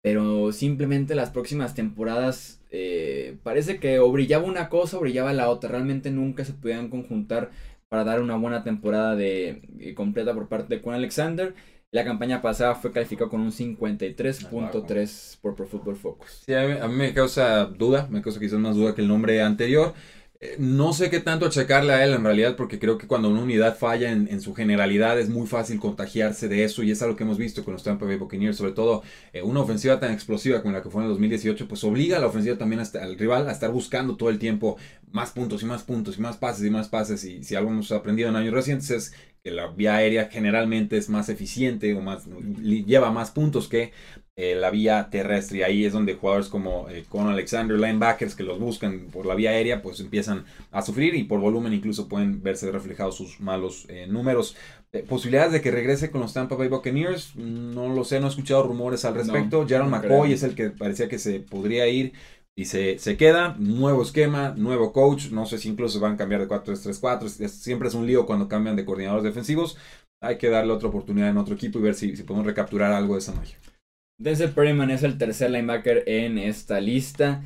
pero 0.00 0.52
simplemente 0.52 1.16
las 1.16 1.30
próximas 1.30 1.74
temporadas 1.74 2.62
eh, 2.70 3.36
parece 3.42 3.80
que 3.80 3.98
o 3.98 4.12
brillaba 4.12 4.44
una 4.44 4.68
cosa 4.68 4.96
o 4.96 5.00
brillaba 5.00 5.32
la 5.32 5.50
otra, 5.50 5.70
realmente 5.70 6.12
nunca 6.12 6.44
se 6.44 6.52
podían 6.52 6.88
conjuntar 6.88 7.50
para 7.88 8.04
dar 8.04 8.22
una 8.22 8.36
buena 8.36 8.62
temporada 8.62 9.16
de, 9.16 9.62
eh, 9.80 9.94
completa 9.94 10.34
por 10.34 10.48
parte 10.48 10.76
de 10.76 10.80
Quan 10.80 10.94
Alexander. 10.96 11.54
La 11.90 12.04
campaña 12.04 12.40
pasada 12.42 12.76
fue 12.76 12.92
calificado 12.92 13.30
con 13.30 13.40
un 13.40 13.50
53.3 13.50 15.40
por 15.40 15.54
Pro 15.56 15.66
Football 15.66 15.96
Focus. 15.96 16.42
Sí, 16.46 16.54
a 16.54 16.66
mí, 16.66 16.74
a 16.80 16.86
mí 16.86 16.94
me 16.94 17.12
causa 17.12 17.64
duda, 17.64 18.06
me 18.08 18.22
causa 18.22 18.38
quizás 18.38 18.60
más 18.60 18.76
duda 18.76 18.94
que 18.94 19.00
el 19.00 19.08
nombre 19.08 19.42
anterior. 19.42 19.94
Eh, 20.40 20.54
No 20.60 20.92
sé 20.92 21.10
qué 21.10 21.18
tanto 21.18 21.46
achacarle 21.46 21.92
a 21.92 22.04
él 22.04 22.12
en 22.14 22.22
realidad, 22.22 22.54
porque 22.56 22.78
creo 22.78 22.96
que 22.96 23.08
cuando 23.08 23.28
una 23.28 23.42
unidad 23.42 23.76
falla 23.76 24.12
en, 24.12 24.40
su 24.40 24.54
generalidad 24.54 25.18
es 25.18 25.28
muy 25.28 25.46
fácil 25.48 25.80
contagiarse 25.80 26.46
de 26.48 26.62
eso 26.62 26.82
y 26.84 26.92
es 26.92 27.02
algo 27.02 27.16
que 27.16 27.24
hemos 27.24 27.38
visto 27.38 27.64
con 27.64 27.72
los 27.74 27.82
Tampa 27.82 28.06
Bay 28.06 28.16
Buccaneers, 28.18 28.56
sobre 28.56 28.70
todo 28.72 29.02
eh, 29.32 29.42
una 29.42 29.60
ofensiva 29.60 29.98
tan 29.98 30.12
explosiva 30.12 30.62
como 30.62 30.72
la 30.74 30.82
que 30.82 30.90
fue 30.90 31.00
en 31.02 31.06
el 31.06 31.10
2018, 31.12 31.66
pues 31.66 31.82
obliga 31.82 32.18
a 32.18 32.20
la 32.20 32.28
ofensiva 32.28 32.56
también 32.56 32.78
a 32.80 32.84
estar- 32.84 33.02
al 33.02 33.18
rival 33.18 33.48
a 33.48 33.52
estar 33.52 33.72
buscando 33.72 34.16
todo 34.16 34.30
el 34.30 34.38
tiempo 34.38 34.76
más 35.10 35.32
puntos 35.32 35.62
y 35.62 35.66
más 35.66 35.82
puntos 35.82 36.18
y 36.18 36.20
más 36.20 36.36
pases 36.36 36.64
y 36.66 36.70
más 36.70 36.88
pases 36.88 37.24
y 37.24 37.42
si 37.42 37.54
algo 37.56 37.70
hemos 37.70 37.90
aprendido 37.92 38.28
en 38.28 38.36
años 38.36 38.54
recientes 38.54 38.90
es 38.90 39.12
que 39.42 39.50
la 39.50 39.68
vía 39.68 39.96
aérea 39.96 40.28
generalmente 40.30 40.96
es 40.98 41.08
más 41.08 41.28
eficiente 41.30 41.94
o 41.94 42.00
más 42.00 42.26
lleva 42.86 43.10
más 43.10 43.30
puntos 43.30 43.68
que 43.68 43.92
eh, 44.40 44.54
la 44.54 44.70
vía 44.70 45.08
terrestre. 45.10 45.58
Y 45.58 45.62
ahí 45.62 45.84
es 45.84 45.92
donde 45.92 46.14
jugadores 46.14 46.48
como 46.48 46.88
eh, 46.88 47.04
Con 47.08 47.26
Alexander, 47.28 47.76
linebackers 47.76 48.34
que 48.36 48.44
los 48.44 48.60
buscan 48.60 49.08
por 49.12 49.26
la 49.26 49.34
vía 49.34 49.50
aérea, 49.50 49.82
pues 49.82 49.98
empiezan 50.00 50.44
a 50.70 50.80
sufrir 50.82 51.14
y 51.16 51.24
por 51.24 51.40
volumen 51.40 51.72
incluso 51.72 52.06
pueden 52.08 52.40
verse 52.42 52.70
reflejados 52.70 53.16
sus 53.16 53.40
malos 53.40 53.84
eh, 53.88 54.06
números. 54.08 54.54
Eh, 54.92 55.04
posibilidades 55.06 55.52
de 55.52 55.60
que 55.60 55.70
regrese 55.72 56.10
con 56.10 56.20
los 56.20 56.32
Tampa 56.32 56.54
Bay 56.54 56.68
Buccaneers, 56.68 57.34
no 57.36 57.88
lo 57.88 58.04
sé, 58.04 58.20
no 58.20 58.26
he 58.26 58.30
escuchado 58.30 58.62
rumores 58.62 59.04
al 59.04 59.14
respecto. 59.16 59.66
Jaron 59.68 59.90
no 59.90 59.96
McCoy 59.96 60.08
creo. 60.08 60.24
es 60.34 60.42
el 60.44 60.54
que 60.54 60.70
parecía 60.70 61.08
que 61.08 61.18
se 61.18 61.40
podría 61.40 61.88
ir 61.88 62.12
y 62.56 62.64
se, 62.66 62.98
se 62.98 63.16
queda. 63.16 63.56
Nuevo 63.58 64.02
esquema, 64.02 64.54
nuevo 64.56 64.92
coach. 64.92 65.30
No 65.30 65.46
sé 65.46 65.58
si 65.58 65.68
incluso 65.68 66.00
van 66.00 66.14
a 66.14 66.16
cambiar 66.16 66.40
de 66.40 66.48
4-3-3-4. 66.48 67.26
Es- 67.26 67.40
es- 67.40 67.52
Siempre 67.52 67.88
es 67.88 67.94
un 67.94 68.06
lío 68.06 68.24
cuando 68.24 68.48
cambian 68.48 68.76
de 68.76 68.84
coordinadores 68.84 69.24
defensivos. 69.24 69.76
Hay 70.22 70.38
que 70.38 70.48
darle 70.48 70.72
otra 70.72 70.88
oportunidad 70.88 71.28
en 71.28 71.36
otro 71.38 71.54
equipo 71.54 71.78
y 71.78 71.82
ver 71.82 71.94
si, 71.94 72.16
si 72.16 72.22
podemos 72.24 72.46
recapturar 72.46 72.92
algo 72.92 73.14
de 73.14 73.20
esa 73.20 73.32
magia. 73.34 73.58
Denzel 74.20 74.50
Perryman 74.50 74.90
es 74.90 75.04
el 75.04 75.16
tercer 75.16 75.52
linebacker 75.52 76.02
en 76.06 76.38
esta 76.38 76.80
lista. 76.80 77.42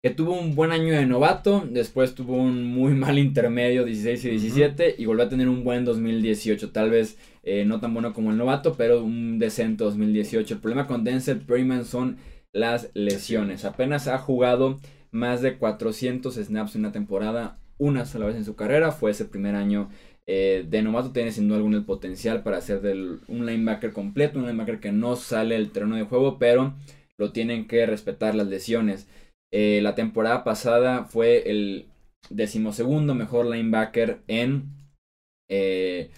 Que 0.00 0.10
tuvo 0.10 0.38
un 0.38 0.54
buen 0.54 0.70
año 0.70 0.92
de 0.92 1.06
novato, 1.06 1.66
después 1.68 2.14
tuvo 2.14 2.36
un 2.36 2.64
muy 2.64 2.92
mal 2.94 3.18
intermedio 3.18 3.84
16 3.84 4.24
y 4.26 4.30
17 4.30 4.94
y 4.98 5.06
volvió 5.06 5.24
a 5.24 5.28
tener 5.28 5.48
un 5.48 5.64
buen 5.64 5.84
2018. 5.84 6.70
Tal 6.70 6.90
vez 6.90 7.18
eh, 7.42 7.64
no 7.64 7.80
tan 7.80 7.94
bueno 7.94 8.12
como 8.12 8.30
el 8.30 8.36
novato, 8.36 8.74
pero 8.74 9.02
un 9.02 9.40
decente 9.40 9.82
2018. 9.82 10.54
El 10.54 10.60
problema 10.60 10.86
con 10.86 11.02
Denzel 11.02 11.40
Perryman 11.40 11.84
son 11.84 12.18
las 12.52 12.90
lesiones. 12.94 13.64
Apenas 13.64 14.06
ha 14.06 14.18
jugado 14.18 14.78
más 15.10 15.42
de 15.42 15.58
400 15.58 16.34
snaps 16.36 16.76
en 16.76 16.82
una 16.82 16.92
temporada, 16.92 17.58
una 17.78 18.04
sola 18.04 18.26
vez 18.26 18.36
en 18.36 18.44
su 18.44 18.54
carrera. 18.54 18.92
Fue 18.92 19.10
ese 19.10 19.24
primer 19.24 19.56
año 19.56 19.88
eh, 20.26 20.64
de 20.68 20.82
novato. 20.82 21.12
Tiene 21.12 21.32
sin 21.32 21.48
duda 21.48 21.58
alguna 21.58 21.78
el 21.78 21.84
potencial 21.84 22.42
para 22.42 22.60
ser 22.60 22.80
del, 22.80 23.20
un 23.28 23.46
linebacker 23.46 23.92
completo, 23.92 24.38
un 24.38 24.46
linebacker 24.46 24.80
que 24.80 24.92
no 24.92 25.16
sale 25.16 25.54
del 25.54 25.70
terreno 25.70 25.96
de 25.96 26.04
juego, 26.04 26.38
pero 26.38 26.74
lo 27.18 27.32
tienen 27.32 27.66
que 27.66 27.86
respetar 27.86 28.34
las 28.34 28.48
lesiones. 28.48 29.08
Eh, 29.52 29.80
la 29.82 29.94
temporada 29.94 30.44
pasada 30.44 31.04
fue 31.04 31.50
el 31.50 31.86
decimosegundo 32.30 33.14
mejor 33.14 33.46
linebacker 33.46 34.22
en 34.26 34.72
eh, 35.48 36.10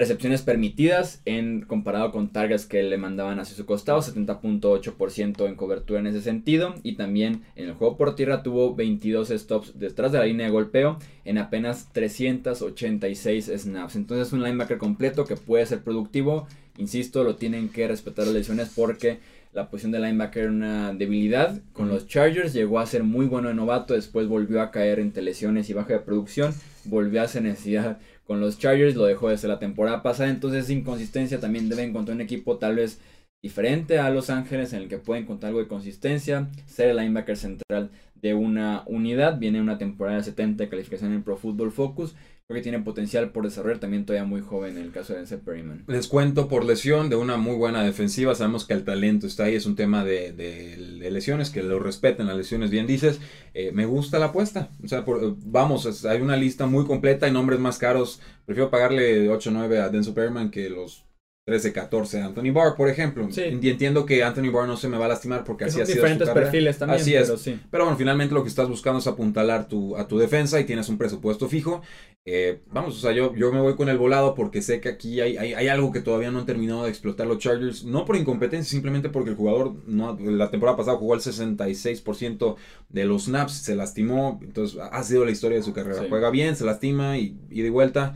recepciones 0.00 0.42
permitidas 0.42 1.20
en 1.26 1.60
comparado 1.60 2.10
con 2.10 2.32
targets 2.32 2.66
que 2.66 2.82
le 2.82 2.96
mandaban 2.96 3.38
hacia 3.38 3.54
su 3.54 3.66
costado, 3.66 4.00
70.8% 4.00 5.46
en 5.46 5.54
cobertura 5.54 6.00
en 6.00 6.06
ese 6.06 6.22
sentido 6.22 6.74
y 6.82 6.96
también 6.96 7.42
en 7.54 7.68
el 7.68 7.74
juego 7.74 7.96
por 7.96 8.16
tierra 8.16 8.42
tuvo 8.42 8.74
22 8.74 9.28
stops 9.28 9.78
detrás 9.78 10.12
de 10.12 10.18
la 10.18 10.24
línea 10.24 10.46
de 10.46 10.52
golpeo 10.52 10.98
en 11.24 11.38
apenas 11.38 11.92
386 11.92 13.52
snaps. 13.56 13.94
Entonces 13.94 14.28
es 14.28 14.32
un 14.32 14.42
linebacker 14.42 14.78
completo 14.78 15.24
que 15.26 15.36
puede 15.36 15.66
ser 15.66 15.82
productivo, 15.82 16.48
insisto, 16.78 17.22
lo 17.22 17.36
tienen 17.36 17.68
que 17.68 17.86
respetar 17.86 18.24
las 18.24 18.34
lesiones 18.34 18.72
porque 18.74 19.18
la 19.52 19.68
posición 19.68 19.92
de 19.92 20.00
linebacker 20.00 20.44
era 20.44 20.52
una 20.52 20.94
debilidad. 20.94 21.60
Con 21.72 21.88
los 21.88 22.06
Chargers, 22.06 22.52
llegó 22.52 22.78
a 22.78 22.86
ser 22.86 23.02
muy 23.02 23.26
bueno 23.26 23.48
de 23.48 23.54
novato, 23.54 23.94
después 23.94 24.28
volvió 24.28 24.62
a 24.62 24.70
caer 24.70 25.00
entre 25.00 25.22
lesiones 25.22 25.68
y 25.68 25.74
baja 25.74 25.92
de 25.92 25.98
producción, 26.00 26.54
volvió 26.84 27.20
a 27.20 27.24
hacer 27.24 27.42
necesidad 27.42 27.98
con 28.30 28.38
los 28.38 28.60
Chargers, 28.60 28.94
lo 28.94 29.06
dejó 29.06 29.28
desde 29.28 29.48
la 29.48 29.58
temporada 29.58 30.04
pasada, 30.04 30.30
entonces 30.30 30.62
esa 30.62 30.72
inconsistencia 30.72 31.40
también 31.40 31.68
debe 31.68 31.82
encontrar 31.82 32.14
un 32.14 32.20
equipo 32.20 32.58
tal 32.58 32.76
vez 32.76 33.00
diferente 33.42 33.98
a 33.98 34.08
Los 34.08 34.30
Ángeles 34.30 34.72
en 34.72 34.82
el 34.82 34.88
que 34.88 34.98
puede 34.98 35.22
encontrar 35.22 35.48
algo 35.48 35.58
de 35.58 35.66
consistencia, 35.66 36.48
ser 36.64 36.90
el 36.90 36.98
linebacker 36.98 37.36
central 37.36 37.90
de 38.14 38.34
una 38.34 38.84
unidad, 38.86 39.40
viene 39.40 39.60
una 39.60 39.78
temporada 39.78 40.18
de 40.18 40.22
70 40.22 40.62
de 40.62 40.70
calificación 40.70 41.12
en 41.12 41.24
Pro 41.24 41.38
Football 41.38 41.72
Focus, 41.72 42.14
creo 42.50 42.58
que 42.58 42.64
tiene 42.64 42.80
potencial 42.80 43.30
por 43.30 43.44
desarrollar, 43.44 43.78
también 43.78 44.04
todavía 44.04 44.26
muy 44.28 44.40
joven 44.40 44.76
en 44.76 44.82
el 44.82 44.90
caso 44.90 45.12
de 45.12 45.20
Denzel 45.20 45.38
Perryman. 45.38 45.84
Les 45.86 46.08
cuento 46.08 46.48
por 46.48 46.64
lesión 46.64 47.08
de 47.08 47.14
una 47.14 47.36
muy 47.36 47.54
buena 47.54 47.84
defensiva. 47.84 48.34
Sabemos 48.34 48.64
que 48.64 48.74
el 48.74 48.82
talento 48.84 49.28
está 49.28 49.44
ahí. 49.44 49.54
Es 49.54 49.66
un 49.66 49.76
tema 49.76 50.04
de, 50.04 50.32
de- 50.32 50.76
de 50.98 51.10
lesiones, 51.12 51.50
que 51.50 51.62
lo 51.62 51.78
respeten 51.78 52.26
las 52.26 52.36
lesiones, 52.36 52.70
bien 52.70 52.88
dices. 52.88 53.20
Eh, 53.54 53.70
me 53.72 53.86
gusta 53.86 54.18
la 54.18 54.26
apuesta. 54.26 54.70
O 54.84 54.88
sea, 54.88 55.04
por- 55.04 55.36
vamos, 55.46 55.86
es- 55.86 56.04
hay 56.04 56.20
una 56.20 56.36
lista 56.36 56.66
muy 56.66 56.84
completa 56.86 57.28
y 57.28 57.32
nombres 57.32 57.60
más 57.60 57.78
caros. 57.78 58.20
Prefiero 58.46 58.68
pagarle 58.68 59.28
8-9 59.30 59.78
a 59.78 59.88
Denzel 59.88 60.14
Perryman 60.14 60.50
que 60.50 60.68
los 60.70 61.04
13-14 61.48 62.20
a 62.22 62.26
Anthony 62.26 62.52
Barr, 62.52 62.76
por 62.76 62.88
ejemplo. 62.88 63.26
Sí. 63.30 63.42
Y 63.60 63.70
entiendo 63.70 64.06
que 64.06 64.22
Anthony 64.22 64.50
Barr 64.52 64.68
no 64.68 64.76
se 64.76 64.88
me 64.88 64.98
va 64.98 65.06
a 65.06 65.08
lastimar 65.08 65.42
porque 65.42 65.64
Que 65.64 65.70
así 65.70 65.80
ha 65.80 65.86
sido 65.86 65.96
su 65.96 66.02
diferentes 66.02 66.28
perfiles 66.30 66.78
también, 66.78 67.00
Así 67.00 67.14
es. 67.14 67.24
pero 67.26 67.38
sí. 67.38 67.58
Pero 67.70 67.84
bueno, 67.84 67.96
finalmente 67.98 68.34
lo 68.34 68.42
que 68.42 68.48
estás 68.50 68.68
buscando 68.68 69.00
es 69.00 69.06
apuntalar 69.08 69.66
tu, 69.66 69.96
a 69.96 70.06
tu 70.06 70.18
defensa 70.18 70.60
y 70.60 70.64
tienes 70.64 70.88
un 70.88 70.98
presupuesto 70.98 71.48
fijo. 71.48 71.82
Eh, 72.26 72.60
vamos, 72.70 72.96
o 72.96 73.00
sea, 73.00 73.12
yo, 73.12 73.34
yo 73.34 73.50
me 73.50 73.60
voy 73.60 73.76
con 73.76 73.88
el 73.88 73.96
volado 73.96 74.34
porque 74.34 74.60
sé 74.60 74.80
que 74.80 74.90
aquí 74.90 75.20
hay, 75.20 75.36
hay, 75.38 75.54
hay 75.54 75.68
algo 75.68 75.90
que 75.90 76.00
todavía 76.00 76.30
no 76.30 76.38
han 76.40 76.46
terminado 76.46 76.84
de 76.84 76.90
explotar 76.90 77.26
los 77.26 77.38
Chargers. 77.38 77.84
No 77.84 78.04
por 78.04 78.16
incompetencia, 78.16 78.70
simplemente 78.70 79.08
porque 79.08 79.30
el 79.30 79.36
jugador 79.36 79.74
no, 79.86 80.16
la 80.20 80.50
temporada 80.50 80.76
pasada 80.76 80.98
jugó 80.98 81.14
el 81.14 81.20
66% 81.20 82.56
de 82.88 83.04
los 83.06 83.24
snaps, 83.24 83.52
se 83.54 83.74
lastimó. 83.74 84.38
Entonces 84.42 84.78
ha 84.80 85.02
sido 85.02 85.24
la 85.24 85.30
historia 85.30 85.56
de 85.58 85.64
su 85.64 85.72
carrera. 85.72 86.00
Sí. 86.02 86.06
Juega 86.08 86.30
bien, 86.30 86.56
se 86.56 86.64
lastima 86.64 87.18
y, 87.18 87.36
y 87.50 87.62
de 87.62 87.70
vuelta. 87.70 88.14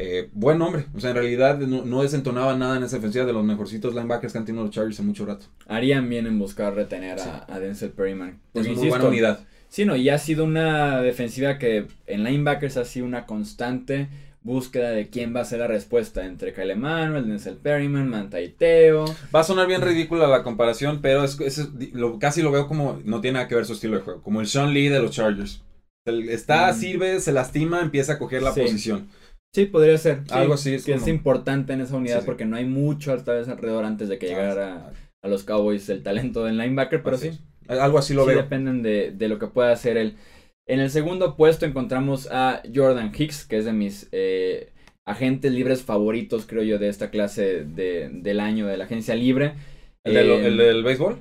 Eh, 0.00 0.30
buen 0.32 0.58
nombre, 0.58 0.86
o 0.94 1.00
sea, 1.00 1.10
en 1.10 1.16
realidad 1.16 1.58
no, 1.58 1.84
no 1.84 2.02
desentonaba 2.02 2.56
nada 2.56 2.76
en 2.76 2.84
esa 2.84 2.98
ofensiva 2.98 3.24
de 3.24 3.32
los 3.32 3.44
mejorcitos 3.44 3.94
linebackers 3.96 4.32
que 4.32 4.38
han 4.38 4.44
tenido 4.44 4.62
los 4.62 4.72
Chargers 4.72 5.00
en 5.00 5.06
mucho 5.06 5.26
rato. 5.26 5.46
Harían 5.66 6.08
bien 6.08 6.28
en 6.28 6.38
buscar 6.38 6.72
retener 6.76 7.18
Sí. 7.18 7.28
a, 7.28 7.52
a 7.52 7.58
Denzel 7.58 7.90
Perryman. 7.90 8.40
Es 8.54 8.62
muy 8.62 8.74
insisto, 8.74 8.90
buena 8.90 9.08
unidad. 9.08 9.40
Sí, 9.68 9.84
no, 9.84 9.96
y 9.96 10.08
ha 10.08 10.18
sido 10.18 10.44
una 10.44 11.00
defensiva 11.02 11.58
que 11.58 11.86
en 12.06 12.24
linebackers 12.24 12.76
ha 12.76 12.84
sido 12.84 13.06
una 13.06 13.26
constante. 13.26 14.08
búsqueda 14.40 14.90
de 14.92 15.08
quién 15.10 15.34
va 15.36 15.40
a 15.40 15.44
ser 15.44 15.58
la 15.58 15.66
respuesta 15.66 16.24
entre 16.24 16.54
Kyle 16.54 16.70
Emanuel, 16.70 17.28
Denzel 17.28 17.56
Perryman, 17.56 18.08
Mantaiteo. 18.08 19.04
Va 19.34 19.40
a 19.40 19.44
sonar 19.44 19.66
bien 19.66 19.82
ridícula 19.82 20.26
la 20.26 20.42
comparación, 20.42 21.00
pero 21.02 21.22
es, 21.24 21.38
es- 21.40 21.68
lo, 21.92 22.18
casi 22.18 22.40
lo 22.40 22.50
veo 22.52 22.66
como 22.66 22.98
no 23.04 23.20
tiene 23.20 23.34
nada 23.34 23.48
que 23.48 23.56
ver 23.56 23.66
su 23.66 23.74
estilo 23.74 23.96
de 23.96 24.02
juego, 24.04 24.22
como 24.22 24.40
el 24.40 24.46
Sean 24.46 24.72
Lee 24.72 24.88
de 24.88 25.00
los 25.02 25.10
Chargers. 25.10 25.60
Está, 26.06 26.72
Mm. 26.72 26.74
sirve, 26.76 27.20
se 27.20 27.32
lastima, 27.32 27.82
empieza 27.82 28.14
a 28.14 28.18
coger 28.18 28.42
la 28.42 28.52
Sí. 28.52 28.62
posición. 28.62 29.08
Sí, 29.54 29.66
podría 29.66 29.98
ser. 29.98 30.20
sí, 30.26 30.32
Algo 30.32 30.54
así, 30.54 30.72
es 30.74 30.84
que 30.84 30.94
es 30.94 31.06
importante 31.08 31.72
en 31.74 31.80
esa 31.82 31.96
unidad 31.96 32.20
Sí, 32.20 32.26
porque 32.26 32.46
no 32.46 32.56
hay 32.56 32.64
mucho 32.64 33.14
tal 33.24 33.38
vez 33.38 33.48
alrededor 33.48 33.84
antes 33.84 34.08
de 34.08 34.18
que 34.18 34.28
llegara 34.28 34.86
Ah, 34.86 34.92
a 35.22 35.28
los 35.28 35.42
Cowboys 35.42 35.88
el 35.90 36.02
talento 36.02 36.44
del 36.44 36.56
linebacker, 36.56 37.02
pero 37.02 37.16
así 37.16 37.30
sí. 37.30 37.34
es. 37.34 37.40
Algo 37.68 37.98
así 37.98 38.14
lo 38.14 38.24
sí 38.24 38.32
veo. 38.32 38.36
dependen 38.36 38.82
de, 38.82 39.12
de 39.12 39.28
lo 39.28 39.38
que 39.38 39.46
pueda 39.48 39.72
hacer 39.72 39.96
él. 39.96 40.16
En 40.66 40.80
el 40.80 40.90
segundo 40.90 41.36
puesto 41.36 41.66
encontramos 41.66 42.28
a 42.30 42.62
Jordan 42.74 43.12
Hicks, 43.16 43.44
que 43.46 43.56
es 43.58 43.64
de 43.64 43.72
mis 43.72 44.08
eh, 44.12 44.70
agentes 45.06 45.52
libres 45.52 45.82
favoritos, 45.82 46.46
creo 46.46 46.62
yo, 46.62 46.78
de 46.78 46.88
esta 46.88 47.10
clase 47.10 47.64
de, 47.64 48.10
del 48.12 48.40
año 48.40 48.66
de 48.66 48.76
la 48.76 48.84
agencia 48.84 49.14
libre. 49.14 49.54
¿El, 50.04 50.14
del- 50.14 50.30
Eh, 50.30 50.46
el 50.46 50.56
del 50.56 50.82
béisbol? 50.84 51.18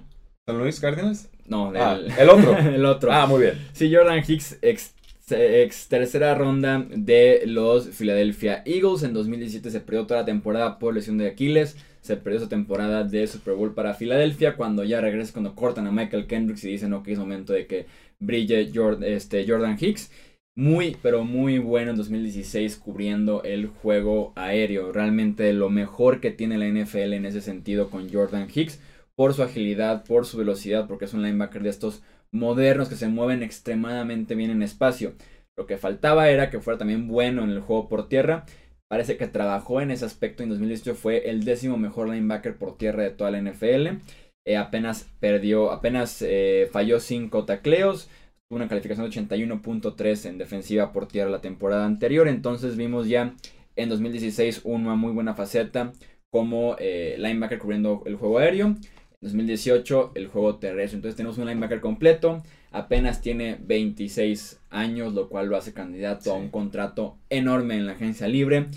¿San 0.47 0.57
Luis 0.59 0.79
Cardinals? 0.79 1.29
No, 1.45 1.71
Ah, 1.75 1.99
el 2.19 2.29
otro. 2.29 2.57
el 2.75 2.85
otro. 2.85 3.11
Ah, 3.11 3.25
muy 3.25 3.41
bien. 3.41 3.53
Sí, 3.73 3.93
Jordan 3.93 4.21
Hicks, 4.25 4.57
ex, 4.61 4.93
ex 5.29 5.87
tercera 5.87 6.35
ronda 6.35 6.85
de 6.89 7.43
los 7.45 7.87
Philadelphia 7.89 8.63
Eagles. 8.65 9.03
En 9.03 9.13
2017 9.13 9.71
se 9.71 9.79
perdió 9.81 10.05
toda 10.05 10.21
la 10.21 10.25
temporada 10.25 10.79
por 10.79 10.93
lesión 10.93 11.17
de 11.17 11.27
Aquiles. 11.27 11.77
Se 12.07 12.15
perdió 12.15 12.39
esa 12.39 12.47
temporada 12.47 13.03
de 13.03 13.27
Super 13.27 13.55
Bowl 13.55 13.73
para 13.73 13.93
Filadelfia. 13.93 14.55
Cuando 14.55 14.85
ya 14.85 15.01
regresa, 15.01 15.33
cuando 15.33 15.55
cortan 15.55 15.87
a 15.87 15.91
Michael 15.91 16.25
Kendricks 16.25 16.63
y 16.63 16.69
dicen, 16.69 16.93
ok, 16.93 17.05
es 17.09 17.19
momento 17.19 17.51
de 17.51 17.67
que 17.67 17.85
brille 18.17 18.71
este, 19.01 19.45
Jordan 19.45 19.77
Hicks. 19.77 20.09
Muy, 20.55 20.95
pero 21.01 21.25
muy 21.25 21.59
bueno 21.59 21.91
en 21.91 21.97
2016 21.97 22.77
cubriendo 22.77 23.43
el 23.43 23.67
juego 23.67 24.31
aéreo. 24.37 24.93
Realmente 24.93 25.51
lo 25.51 25.69
mejor 25.69 26.21
que 26.21 26.31
tiene 26.31 26.57
la 26.57 26.67
NFL 26.67 27.11
en 27.11 27.25
ese 27.25 27.41
sentido 27.41 27.89
con 27.89 28.09
Jordan 28.09 28.47
Hicks. 28.51 28.79
Por 29.13 29.33
su 29.33 29.43
agilidad, 29.43 30.05
por 30.05 30.25
su 30.25 30.37
velocidad, 30.37 30.87
porque 30.87 31.05
es 31.05 31.13
un 31.13 31.23
linebacker 31.23 31.61
de 31.61 31.69
estos 31.69 32.03
modernos 32.31 32.87
que 32.87 32.95
se 32.95 33.09
mueven 33.09 33.43
extremadamente 33.43 34.33
bien 34.33 34.49
en 34.49 34.63
espacio. 34.63 35.13
Lo 35.57 35.65
que 35.65 35.77
faltaba 35.77 36.29
era 36.29 36.49
que 36.49 36.61
fuera 36.61 36.77
también 36.77 37.09
bueno 37.09 37.43
en 37.43 37.49
el 37.49 37.59
juego 37.59 37.89
por 37.89 38.07
tierra. 38.07 38.45
Parece 38.89 39.17
que 39.17 39.27
trabajó 39.27 39.81
en 39.81 39.91
ese 39.91 40.05
aspecto. 40.05 40.43
En 40.43 40.49
2018 40.49 40.95
fue 40.95 41.29
el 41.29 41.43
décimo 41.43 41.77
mejor 41.77 42.09
linebacker 42.09 42.57
por 42.57 42.77
tierra 42.77 43.03
de 43.03 43.09
toda 43.11 43.31
la 43.31 43.41
NFL. 43.41 43.99
Eh, 44.45 44.55
apenas 44.55 45.09
perdió, 45.19 45.71
apenas 45.71 46.21
eh, 46.21 46.69
falló 46.71 46.99
5 47.01 47.45
tacleos. 47.45 48.09
Tuvo 48.47 48.57
una 48.57 48.69
calificación 48.69 49.09
de 49.09 49.19
81.3 49.19 50.29
en 50.29 50.37
defensiva 50.37 50.93
por 50.93 51.07
tierra 51.09 51.29
la 51.29 51.41
temporada 51.41 51.85
anterior. 51.85 52.29
Entonces 52.29 52.77
vimos 52.77 53.09
ya 53.09 53.35
en 53.75 53.89
2016 53.89 54.61
una 54.63 54.95
muy 54.95 55.11
buena 55.11 55.33
faceta 55.33 55.91
como 56.31 56.77
eh, 56.79 57.15
linebacker 57.17 57.59
cubriendo 57.59 58.03
el 58.05 58.15
juego 58.15 58.37
aéreo. 58.37 58.67
En 58.67 58.77
2018 59.19 60.13
el 60.15 60.27
juego 60.27 60.55
terrestre. 60.55 60.95
Entonces 60.95 61.17
tenemos 61.17 61.37
un 61.37 61.47
linebacker 61.47 61.81
completo. 61.81 62.41
Apenas 62.71 63.21
tiene 63.21 63.57
26 63.61 64.61
años, 64.69 65.13
lo 65.13 65.29
cual 65.29 65.47
lo 65.47 65.57
hace 65.57 65.73
candidato 65.73 66.31
a 66.31 66.35
un 66.35 66.49
contrato 66.49 67.17
enorme 67.29 67.75
en 67.75 67.85
la 67.85 67.93
agencia 67.93 68.27
libre. 68.27 68.67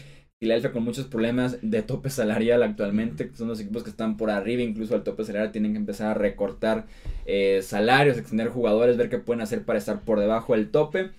Filadelfia 0.40 0.72
con 0.72 0.84
muchos 0.84 1.06
problemas 1.06 1.58
de 1.60 1.82
tope 1.82 2.08
salarial 2.08 2.62
actualmente. 2.62 3.30
Son 3.34 3.48
los 3.48 3.60
equipos 3.60 3.82
que 3.82 3.90
están 3.90 4.16
por 4.16 4.30
arriba, 4.30 4.62
incluso 4.62 4.94
al 4.94 5.02
tope 5.02 5.24
salarial. 5.24 5.52
Tienen 5.52 5.72
que 5.72 5.78
empezar 5.78 6.08
a 6.08 6.14
recortar 6.14 6.86
eh, 7.26 7.60
salarios, 7.62 8.16
extender 8.16 8.48
jugadores, 8.48 8.96
ver 8.96 9.10
qué 9.10 9.18
pueden 9.18 9.42
hacer 9.42 9.64
para 9.64 9.78
estar 9.78 10.02
por 10.02 10.18
debajo 10.18 10.54
del 10.54 10.70
tope. 10.70 11.10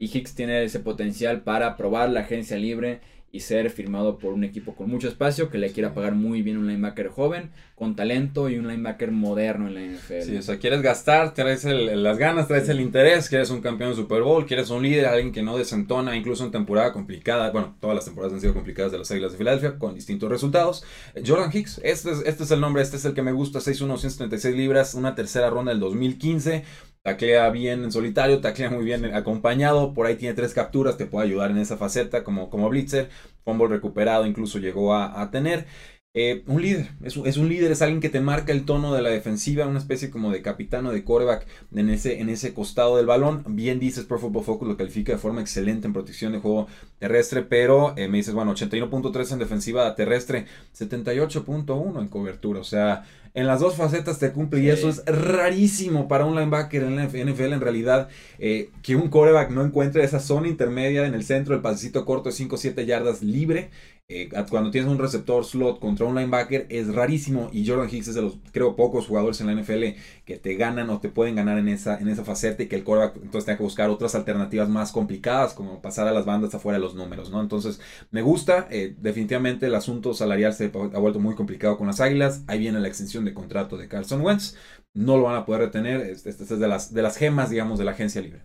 Y 0.00 0.16
Hicks 0.16 0.36
tiene 0.36 0.62
ese 0.62 0.78
potencial 0.78 1.42
para 1.42 1.76
probar 1.76 2.10
la 2.10 2.20
agencia 2.20 2.56
libre 2.56 3.00
y 3.30 3.40
ser 3.40 3.68
firmado 3.68 4.16
por 4.18 4.32
un 4.32 4.42
equipo 4.42 4.74
con 4.74 4.88
mucho 4.88 5.06
espacio 5.06 5.50
que 5.50 5.58
le 5.58 5.70
quiera 5.70 5.92
pagar 5.92 6.14
muy 6.14 6.40
bien 6.40 6.56
un 6.56 6.66
linebacker 6.66 7.08
joven, 7.08 7.50
con 7.74 7.94
talento 7.94 8.48
y 8.48 8.56
un 8.56 8.66
linebacker 8.66 9.12
moderno 9.12 9.68
en 9.68 9.74
la 9.74 9.82
NFL. 9.82 10.22
Sí, 10.22 10.36
o 10.36 10.42
sea, 10.42 10.58
quieres 10.58 10.80
gastar, 10.80 11.34
traes 11.34 11.64
el- 11.66 12.02
las 12.02 12.16
ganas, 12.16 12.48
traes 12.48 12.68
el 12.70 12.80
interés, 12.80 13.28
quieres 13.28 13.50
un 13.50 13.60
campeón 13.60 13.90
de 13.90 13.96
Super 13.96 14.22
Bowl, 14.22 14.46
quieres 14.46 14.70
un 14.70 14.82
líder, 14.82 15.06
alguien 15.06 15.30
que 15.32 15.42
no 15.42 15.58
desentona, 15.58 16.16
incluso 16.16 16.44
en 16.44 16.50
temporada 16.50 16.92
complicada. 16.92 17.50
Bueno, 17.50 17.76
todas 17.80 17.94
las 17.96 18.06
temporadas 18.06 18.32
han 18.34 18.40
sido 18.40 18.54
complicadas 18.54 18.92
de 18.92 18.98
las 18.98 19.10
Águilas 19.10 19.32
de 19.32 19.38
Filadelfia 19.38 19.78
con 19.78 19.94
distintos 19.94 20.30
resultados. 20.30 20.82
Eh, 21.14 21.22
Jordan 21.24 21.50
Hicks, 21.52 21.80
este 21.84 22.10
es, 22.12 22.22
este 22.24 22.44
es 22.44 22.50
el 22.50 22.60
nombre, 22.60 22.82
este 22.82 22.96
es 22.96 23.04
el 23.04 23.12
que 23.12 23.22
me 23.22 23.32
gusta, 23.32 23.60
6'1", 23.60 23.98
136 23.98 24.56
libras, 24.56 24.94
una 24.94 25.14
tercera 25.14 25.50
ronda 25.50 25.70
del 25.70 25.80
2015. 25.80 26.64
Taclea 27.02 27.48
bien 27.50 27.84
en 27.84 27.92
solitario, 27.92 28.40
taclea 28.40 28.70
muy 28.70 28.84
bien 28.84 29.04
acompañado. 29.14 29.94
Por 29.94 30.06
ahí 30.06 30.16
tiene 30.16 30.34
tres 30.34 30.52
capturas, 30.54 30.96
te 30.98 31.06
puede 31.06 31.26
ayudar 31.26 31.50
en 31.50 31.58
esa 31.58 31.76
faceta 31.76 32.22
como, 32.24 32.50
como 32.50 32.68
blitzer. 32.68 33.08
Fumble 33.44 33.68
recuperado 33.68 34.26
incluso 34.26 34.58
llegó 34.58 34.94
a, 34.94 35.20
a 35.22 35.30
tener. 35.30 35.66
Eh, 36.14 36.42
un 36.46 36.62
líder, 36.62 36.88
es 37.04 37.16
un, 37.18 37.26
es 37.26 37.36
un 37.36 37.48
líder, 37.48 37.70
es 37.70 37.82
alguien 37.82 38.00
que 38.00 38.08
te 38.08 38.20
marca 38.20 38.50
el 38.50 38.64
tono 38.64 38.94
de 38.94 39.02
la 39.02 39.10
defensiva, 39.10 39.66
una 39.66 39.78
especie 39.78 40.10
como 40.10 40.30
de 40.30 40.40
capitán 40.40 40.86
o 40.86 40.90
de 40.90 41.04
quarterback 41.04 41.46
en 41.72 41.90
ese, 41.90 42.20
en 42.20 42.30
ese 42.30 42.54
costado 42.54 42.96
del 42.96 43.06
balón. 43.06 43.44
Bien 43.46 43.78
dices, 43.78 44.04
Pro 44.04 44.18
Football 44.18 44.44
Focus 44.44 44.68
lo 44.68 44.76
califica 44.76 45.12
de 45.12 45.18
forma 45.18 45.42
excelente 45.42 45.86
en 45.86 45.92
protección 45.92 46.32
de 46.32 46.38
juego 46.40 46.66
terrestre, 46.98 47.42
pero 47.42 47.94
eh, 47.96 48.08
me 48.08 48.16
dices, 48.16 48.34
bueno, 48.34 48.54
81.3 48.54 49.32
en 49.32 49.38
defensiva 49.38 49.94
terrestre, 49.94 50.46
78.1 50.76 52.00
en 52.00 52.08
cobertura, 52.08 52.60
o 52.60 52.64
sea, 52.64 53.04
en 53.34 53.46
las 53.46 53.60
dos 53.60 53.76
facetas 53.76 54.18
te 54.18 54.32
cumple 54.32 54.60
y 54.60 54.70
eso 54.70 54.88
es 54.88 55.04
rarísimo 55.06 56.08
para 56.08 56.24
un 56.24 56.34
linebacker 56.34 56.82
en 56.82 56.96
la 56.96 57.04
NFL 57.04 57.52
en 57.52 57.60
realidad, 57.60 58.08
eh, 58.38 58.70
que 58.82 58.96
un 58.96 59.10
quarterback 59.10 59.50
no 59.50 59.64
encuentre 59.64 60.02
esa 60.02 60.18
zona 60.18 60.48
intermedia 60.48 61.06
en 61.06 61.14
el 61.14 61.22
centro, 61.22 61.54
el 61.54 61.60
pasecito 61.60 62.04
corto 62.04 62.30
de 62.30 62.34
5 62.34 62.54
o 62.54 62.58
7 62.58 62.86
yardas 62.86 63.22
libre. 63.22 63.70
Eh, 64.10 64.30
cuando 64.48 64.70
tienes 64.70 64.90
un 64.90 64.96
receptor 64.98 65.44
slot 65.44 65.80
contra 65.80 66.06
un 66.06 66.14
linebacker 66.14 66.66
es 66.70 66.94
rarísimo 66.94 67.50
y 67.52 67.66
Jordan 67.68 67.90
Hicks 67.94 68.08
es 68.08 68.14
de 68.14 68.22
los 68.22 68.38
creo 68.52 68.74
pocos 68.74 69.06
jugadores 69.06 69.38
en 69.42 69.48
la 69.48 69.52
NFL 69.52 69.84
que 70.24 70.38
te 70.38 70.54
ganan 70.54 70.88
o 70.88 70.98
te 70.98 71.10
pueden 71.10 71.34
ganar 71.34 71.58
en 71.58 71.68
esa 71.68 71.98
en 71.98 72.08
esa 72.08 72.24
faceta 72.24 72.62
y 72.62 72.68
que 72.68 72.76
el 72.76 72.84
quarterback 72.84 73.16
entonces 73.16 73.44
tenga 73.44 73.58
que 73.58 73.64
buscar 73.64 73.90
otras 73.90 74.14
alternativas 74.14 74.70
más 74.70 74.92
complicadas 74.92 75.52
como 75.52 75.82
pasar 75.82 76.08
a 76.08 76.12
las 76.12 76.24
bandas 76.24 76.54
afuera 76.54 76.78
de 76.78 76.84
los 76.84 76.94
números, 76.94 77.30
¿no? 77.30 77.42
Entonces 77.42 77.80
me 78.10 78.22
gusta, 78.22 78.66
eh, 78.70 78.96
definitivamente 78.98 79.66
el 79.66 79.74
asunto 79.74 80.14
salarial 80.14 80.54
se 80.54 80.72
ha 80.72 80.98
vuelto 80.98 81.20
muy 81.20 81.34
complicado 81.34 81.76
con 81.76 81.86
las 81.86 82.00
Águilas, 82.00 82.44
ahí 82.46 82.60
viene 82.60 82.80
la 82.80 82.88
extensión 82.88 83.26
de 83.26 83.34
contrato 83.34 83.76
de 83.76 83.88
Carson 83.88 84.22
Wentz, 84.22 84.56
no 84.94 85.18
lo 85.18 85.24
van 85.24 85.36
a 85.36 85.44
poder 85.44 85.60
retener, 85.60 86.00
este, 86.00 86.30
este 86.30 86.44
es 86.44 86.58
de 86.58 86.68
las, 86.68 86.94
de 86.94 87.02
las 87.02 87.18
gemas 87.18 87.50
digamos 87.50 87.78
de 87.78 87.84
la 87.84 87.90
agencia 87.90 88.22
libre. 88.22 88.40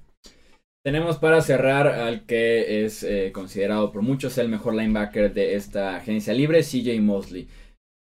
Tenemos 0.84 1.18
para 1.18 1.42
cerrar 1.42 1.88
al 1.88 2.26
que 2.26 2.84
es 2.84 3.04
eh, 3.04 3.32
considerado 3.34 3.94
por 3.94 4.02
muchos 4.02 4.38
el 4.38 4.50
mejor 4.50 4.76
linebacker 4.76 5.34
de 5.34 5.56
esta 5.56 5.96
agencia 5.96 6.34
libre, 6.34 6.62
CJ 6.62 7.00
Mosley. 7.00 7.48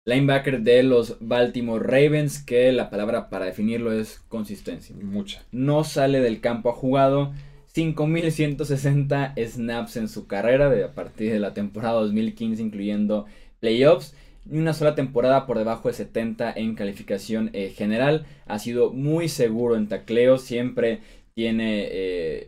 Linebacker 0.05 0.61
de 0.61 0.83
los 0.83 1.17
Baltimore 1.19 1.83
Ravens, 1.83 2.41
que 2.41 2.71
la 2.71 2.89
palabra 2.89 3.29
para 3.29 3.43
definirlo 3.43 3.91
es 3.91 4.19
consistencia. 4.29 4.95
Mucha. 4.95 5.43
No 5.51 5.83
sale 5.83 6.21
del 6.21 6.39
campo, 6.39 6.69
ha 6.69 6.73
jugado 6.73 7.33
5.160 7.75 9.33
snaps 9.45 9.97
en 9.97 10.07
su 10.07 10.25
carrera 10.25 10.69
de, 10.69 10.85
a 10.85 10.93
partir 10.93 11.33
de 11.33 11.39
la 11.39 11.53
temporada 11.53 11.99
2015, 11.99 12.63
incluyendo 12.63 13.25
playoffs. 13.59 14.15
Ni 14.45 14.57
una 14.57 14.73
sola 14.73 14.95
temporada 14.95 15.45
por 15.45 15.57
debajo 15.57 15.89
de 15.89 15.95
70 15.95 16.53
en 16.53 16.75
calificación 16.75 17.49
eh, 17.51 17.73
general. 17.75 18.25
Ha 18.47 18.57
sido 18.57 18.91
muy 18.91 19.27
seguro 19.27 19.75
en 19.75 19.89
tacleo, 19.89 20.37
siempre 20.37 21.01
tiene 21.35 21.87
eh, 21.91 22.47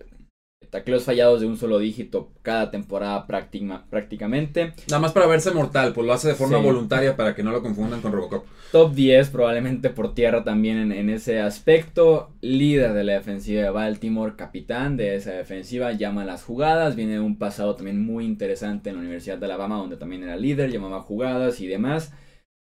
tacleos 0.72 1.04
fallados 1.04 1.42
de 1.42 1.46
un 1.48 1.58
solo 1.58 1.78
dígito 1.78 2.32
cada 2.42 2.72
temporada 2.72 3.28
práctima- 3.28 3.84
prácticamente. 3.90 4.74
Nada 4.90 5.00
más 5.02 5.12
para 5.12 5.28
verse 5.28 5.52
mortal, 5.52 5.94
pues 5.94 6.08
lo 6.08 6.14
hace 6.14 6.30
de 6.30 6.36
forma 6.36 6.58
Sí. 6.58 6.64
voluntaria 6.64 7.16
para 7.16 7.36
que 7.36 7.44
no 7.44 7.52
lo 7.52 7.62
confundan 7.62 8.02
con 8.02 8.12
Robocop. 8.12 8.46
Top 8.72 8.94
10 8.96 9.30
probablemente 9.30 9.90
por 9.90 10.16
tierra 10.16 10.44
también 10.46 10.78
en, 10.78 10.92
en 10.94 11.10
ese 11.10 11.42
aspecto. 11.42 12.32
Líder 12.42 12.94
de 12.94 13.04
la 13.04 13.14
defensiva 13.14 13.62
de 13.64 13.70
Baltimore, 13.70 14.34
capitán 14.38 14.96
de 14.98 15.16
esa 15.16 15.32
defensiva, 15.34 15.92
llama 15.92 16.24
las 16.26 16.44
jugadas. 16.44 16.96
Viene 16.96 17.14
de 17.14 17.20
un 17.20 17.38
pasado 17.38 17.76
también 17.76 18.02
muy 18.02 18.24
interesante 18.26 18.90
en 18.90 18.96
la 18.96 19.02
Universidad 19.02 19.38
de 19.38 19.46
Alabama, 19.46 19.76
donde 19.78 19.98
también 19.98 20.24
era 20.24 20.38
líder, 20.38 20.72
llamaba 20.72 21.02
jugadas 21.02 21.60
y 21.60 21.68
demás. 21.68 22.14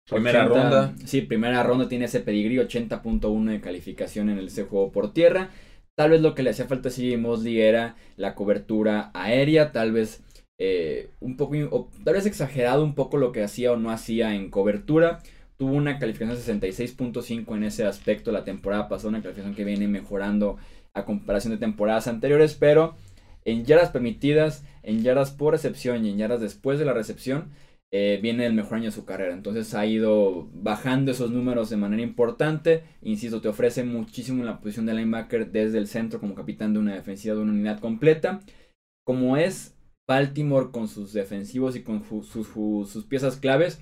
Primera 0.08 0.46
ronda. 0.46 0.94
Sí, 1.06 1.22
primera 1.22 1.64
ronda 1.64 1.90
tiene 1.90 2.06
ese 2.06 2.20
pedigrí, 2.20 2.60
80.1 2.60 3.52
de 3.52 3.60
calificación 3.62 4.30
en 4.30 4.38
ese 4.38 4.64
juego 4.66 4.92
por 4.92 5.12
tierra. 5.12 5.50
Tal 5.96 6.12
vez 6.12 6.22
lo 6.22 6.36
que 6.36 6.44
le 6.44 6.50
hacía 6.50 6.68
falta 6.68 6.90
a 6.90 6.92
CJ 6.92 7.18
Mosley 7.18 7.62
era 7.62 7.96
la 8.18 8.36
cobertura 8.36 9.12
aérea, 9.14 9.72
tal 9.72 9.94
vez 9.94 10.24
eh, 10.58 11.10
un 11.22 11.38
poco, 11.38 11.90
tal 12.04 12.14
vez 12.14 12.26
exagerado 12.26 12.84
un 12.84 12.96
poco 12.96 13.18
lo 13.18 13.32
que 13.32 13.44
hacía 13.44 13.72
o 13.72 13.78
no 13.78 13.92
hacía 13.92 14.36
en 14.36 14.50
cobertura. 14.50 15.20
Tuvo 15.58 15.72
una 15.72 16.00
calificación 16.00 16.60
de 16.60 16.68
66.5 16.68 17.56
en 17.56 17.64
ese 17.64 17.86
aspecto 17.86 18.34
la 18.34 18.44
temporada 18.44 18.90
pasada, 18.90 19.10
una 19.10 19.22
calificación 19.22 19.56
que 19.56 19.64
viene 19.64 19.88
mejorando 19.88 20.58
a 20.94 21.06
comparación 21.06 21.54
de 21.54 21.60
temporadas 21.60 22.08
anteriores, 22.08 22.56
pero 22.56 22.96
en 23.46 23.64
yardas 23.64 23.92
permitidas, 23.92 24.66
en 24.84 25.02
yardas 25.02 25.32
por 25.32 25.54
recepción 25.54 26.06
y 26.06 26.10
en 26.10 26.18
yardas 26.18 26.42
después 26.42 26.78
de 26.78 26.86
la 26.86 26.94
recepción, 26.94 27.52
eh, 27.92 28.20
viene 28.22 28.46
el 28.46 28.54
mejor 28.54 28.76
año 28.76 28.86
de 28.86 28.92
su 28.92 29.06
carrera. 29.06 29.34
Entonces 29.34 29.74
ha 29.74 29.86
ido 29.86 30.50
bajando 30.54 31.12
esos 31.12 31.32
números 31.32 31.70
de 31.70 31.78
manera 31.78 32.02
importante. 32.02 32.84
Insisto, 33.02 33.42
te 33.42 33.48
ofrece 33.48 33.84
muchísimo 33.84 34.42
en 34.42 34.48
la 34.48 34.60
posición 34.60 34.86
de 34.86 34.94
linebacker 34.94 35.52
desde 35.52 35.78
el 35.78 35.88
centro 35.88 36.20
como 36.20 36.36
capitán 36.36 36.74
de 36.74 36.80
una 36.80 36.96
defensiva 36.96 37.36
de 37.36 37.42
una 37.42 37.54
unidad 37.54 37.80
completa. 37.80 38.42
Como 39.06 39.38
es 39.38 39.76
Baltimore 40.08 40.72
con 40.72 40.88
sus 40.88 41.14
defensivos 41.14 41.76
y 41.76 41.84
con 41.84 42.04
sus, 42.04 42.28
sus 42.28 43.06
piezas 43.06 43.38
claves, 43.38 43.80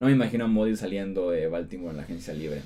no 0.00 0.08
me 0.08 0.14
imagino 0.14 0.44
a 0.44 0.48
Modi 0.48 0.76
saliendo 0.76 1.30
de 1.30 1.48
Baltimore 1.48 1.90
en 1.90 1.96
la 1.96 2.02
agencia 2.04 2.34
libre. 2.34 2.62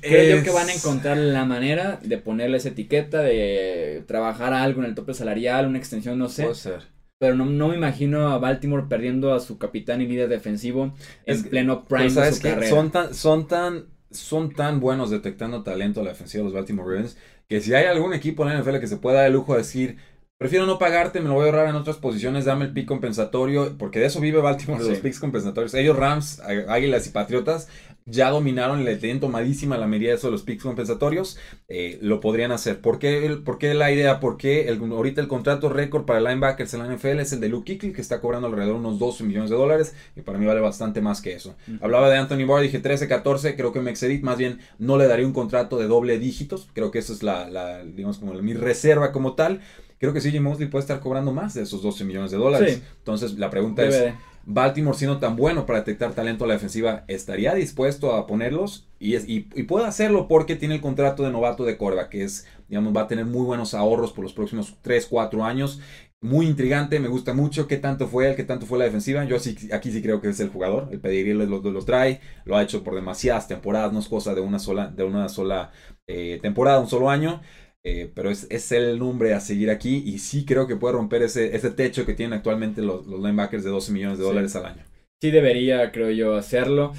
Creo 0.00 0.36
yo 0.36 0.44
que 0.44 0.50
van 0.50 0.68
a 0.68 0.74
encontrar 0.74 1.16
la 1.16 1.44
manera 1.44 1.98
de 2.02 2.18
ponerle 2.18 2.58
esa 2.58 2.68
etiqueta, 2.68 3.22
de 3.22 4.04
trabajar 4.06 4.52
algo 4.52 4.80
en 4.80 4.86
el 4.86 4.94
tope 4.94 5.14
salarial, 5.14 5.66
una 5.66 5.78
extensión, 5.78 6.18
no 6.18 6.28
sé. 6.28 6.44
Puede 6.44 6.54
ser. 6.54 6.93
Pero 7.24 7.36
no, 7.36 7.46
no 7.46 7.68
me 7.68 7.76
imagino 7.76 8.28
a 8.28 8.38
Baltimore 8.38 8.84
perdiendo 8.86 9.32
a 9.32 9.40
su 9.40 9.56
capitán 9.56 10.02
y 10.02 10.06
líder 10.06 10.28
defensivo 10.28 10.92
en 11.24 11.42
pleno 11.44 11.86
prime 11.86 12.10
de 12.10 12.32
su 12.32 12.42
carrera. 12.42 12.68
Son 12.68 12.90
tan, 12.90 13.14
son 13.14 13.48
tan, 13.48 13.86
son 14.10 14.52
tan 14.52 14.78
buenos 14.78 15.08
detectando 15.08 15.62
talento 15.62 16.00
a 16.00 16.04
la 16.04 16.10
defensiva 16.10 16.42
de 16.42 16.44
los 16.44 16.52
Baltimore 16.52 16.86
Ravens 16.86 17.16
que 17.48 17.62
si 17.62 17.72
hay 17.72 17.86
algún 17.86 18.12
equipo 18.12 18.42
en 18.42 18.50
la 18.50 18.60
NFL 18.60 18.78
que 18.78 18.86
se 18.86 18.98
pueda 18.98 19.20
dar 19.20 19.28
el 19.28 19.32
lujo 19.32 19.52
de 19.52 19.60
decir 19.60 19.96
Prefiero 20.36 20.66
no 20.66 20.78
pagarte, 20.78 21.20
me 21.20 21.28
lo 21.28 21.34
voy 21.34 21.44
a 21.44 21.46
ahorrar 21.46 21.68
en 21.68 21.76
otras 21.76 21.96
posiciones, 21.96 22.44
dame 22.44 22.64
el 22.64 22.72
pick 22.72 22.86
compensatorio, 22.86 23.78
porque 23.78 24.00
de 24.00 24.06
eso 24.06 24.20
vive 24.20 24.40
Baltimore, 24.40 24.82
los 24.82 24.98
picks 24.98 25.20
compensatorios. 25.20 25.72
Ellos, 25.74 25.96
Rams, 25.96 26.40
Águilas 26.40 27.06
y 27.06 27.10
Patriotas, 27.10 27.68
ya 28.06 28.30
dominaron 28.30 28.80
y 28.80 28.84
le 28.84 28.96
tienen 28.96 29.20
tomadísima 29.20 29.78
la 29.78 29.86
medida 29.86 30.10
de 30.10 30.16
eso 30.16 30.26
de 30.26 30.32
los 30.32 30.42
picks 30.42 30.62
compensatorios, 30.62 31.38
eh, 31.68 31.98
lo 32.02 32.20
podrían 32.20 32.52
hacer. 32.52 32.80
¿Por 32.80 32.98
qué, 32.98 33.38
¿Por 33.44 33.58
qué, 33.58 33.72
la 33.74 33.92
idea? 33.92 34.20
Porque 34.20 34.68
el, 34.68 34.80
ahorita 34.80 35.20
el 35.20 35.28
contrato 35.28 35.68
récord 35.68 36.04
para 36.04 36.20
linebackers 36.20 36.74
en 36.74 36.80
la 36.80 36.94
NFL 36.94 37.20
es 37.20 37.32
el 37.32 37.40
de 37.40 37.48
Luke 37.48 37.72
Kuechly, 37.72 37.92
que 37.94 38.02
está 38.02 38.20
cobrando 38.20 38.48
alrededor 38.48 38.74
de 38.74 38.80
unos 38.80 38.98
12 38.98 39.24
millones 39.24 39.50
de 39.50 39.56
dólares, 39.56 39.94
y 40.16 40.20
para 40.20 40.38
mí 40.38 40.46
vale 40.46 40.60
bastante 40.60 41.00
más 41.00 41.22
que 41.22 41.32
eso. 41.32 41.54
Hablaba 41.80 42.10
de 42.10 42.18
Anthony 42.18 42.44
Barr, 42.46 42.62
dije 42.62 42.80
13, 42.80 43.08
14, 43.08 43.56
creo 43.56 43.72
que 43.72 43.80
me 43.80 43.92
excedí, 43.92 44.18
más 44.18 44.36
bien 44.36 44.58
no 44.78 44.98
le 44.98 45.06
daría 45.06 45.26
un 45.26 45.32
contrato 45.32 45.78
de 45.78 45.86
doble 45.86 46.18
dígitos, 46.18 46.68
creo 46.74 46.90
que 46.90 46.98
esa 46.98 47.12
es 47.12 47.22
la, 47.22 47.84
digamos, 47.84 48.18
como 48.18 48.34
mi 48.34 48.52
reserva 48.52 49.12
como 49.12 49.34
tal. 49.34 49.62
Creo 50.04 50.12
que 50.12 50.20
CJ 50.20 50.38
Mosley 50.42 50.68
puede 50.68 50.82
estar 50.82 51.00
cobrando 51.00 51.32
más 51.32 51.54
de 51.54 51.62
esos 51.62 51.80
12 51.80 52.04
millones 52.04 52.30
de 52.30 52.36
dólares. 52.36 52.82
Entonces, 52.98 53.38
la 53.38 53.48
pregunta 53.48 53.82
es, 53.84 54.12
Baltimore 54.44 54.94
siendo 54.94 55.16
tan 55.16 55.34
bueno 55.34 55.64
para 55.64 55.78
detectar 55.78 56.12
talento 56.12 56.44
a 56.44 56.46
la 56.46 56.52
defensiva, 56.52 57.04
¿estaría 57.08 57.54
dispuesto 57.54 58.14
a 58.14 58.26
ponerlos? 58.26 58.86
Y, 58.98 59.14
es, 59.14 59.24
y, 59.26 59.40
puede 59.40 59.86
hacerlo 59.86 60.28
porque 60.28 60.56
tiene 60.56 60.74
el 60.74 60.82
contrato 60.82 61.22
de 61.22 61.30
novato 61.30 61.64
de 61.64 61.78
Corva, 61.78 62.10
que 62.10 62.22
es, 62.22 62.46
digamos, 62.68 62.94
va 62.94 63.02
a 63.02 63.06
tener 63.06 63.24
muy 63.24 63.46
buenos 63.46 63.72
ahorros 63.72 64.12
por 64.12 64.24
los 64.24 64.34
próximos 64.34 64.76
3, 64.82 65.06
4 65.06 65.42
años. 65.42 65.80
Muy 66.20 66.46
intrigante, 66.46 67.00
me 67.00 67.08
gusta 67.08 67.32
mucho 67.32 67.66
qué 67.66 67.78
tanto 67.78 68.06
fue 68.06 68.28
él, 68.28 68.36
qué 68.36 68.44
tanto 68.44 68.66
fue 68.66 68.78
la 68.78 68.84
defensiva. 68.84 69.24
Yo 69.24 69.38
sí, 69.38 69.56
aquí 69.72 69.90
sí 69.90 70.02
creo 70.02 70.20
que 70.20 70.28
es 70.28 70.40
el 70.40 70.50
jugador, 70.50 70.88
el 70.90 71.00
pedigrí 71.00 71.32
lo, 71.32 71.46
lo, 71.46 71.62
lo 71.62 71.82
trae, 71.82 72.20
lo 72.44 72.58
ha 72.58 72.62
hecho 72.62 72.84
por 72.84 72.94
demasiadas 72.94 73.48
temporadas, 73.48 73.90
no 73.90 74.00
es 74.00 74.08
cosa 74.08 74.34
de 74.34 74.42
una 74.42 74.58
sola, 74.58 74.88
de 74.88 75.04
una 75.04 75.30
sola 75.30 75.70
eh, 76.06 76.38
temporada, 76.42 76.80
un 76.80 76.88
solo 76.88 77.08
año. 77.08 77.40
Eh, 77.86 78.10
pero 78.14 78.30
es, 78.30 78.46
es, 78.48 78.72
el 78.72 78.98
nombre 78.98 79.34
a 79.34 79.40
seguir 79.40 79.70
aquí 79.70 80.02
y 80.06 80.18
sí 80.18 80.46
creo 80.46 80.66
que 80.66 80.76
puede 80.76 80.94
romper 80.94 81.22
ese, 81.22 81.54
ese 81.54 81.70
techo 81.70 82.06
que 82.06 82.14
tienen 82.14 82.32
actualmente 82.32 82.80
los, 82.80 83.06
los 83.06 83.20
linebackers 83.20 83.62
de 83.62 83.68
12 83.68 83.92
millones 83.92 84.18
de 84.18 84.24
dólares 84.24 84.56
al 84.56 84.64
año. 84.64 84.82
Sí 85.20 85.30
debería, 85.30 85.92
creo 85.92 86.10
yo, 86.10 86.34
hacerlo. 86.34 86.94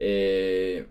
Eh, 0.00 0.86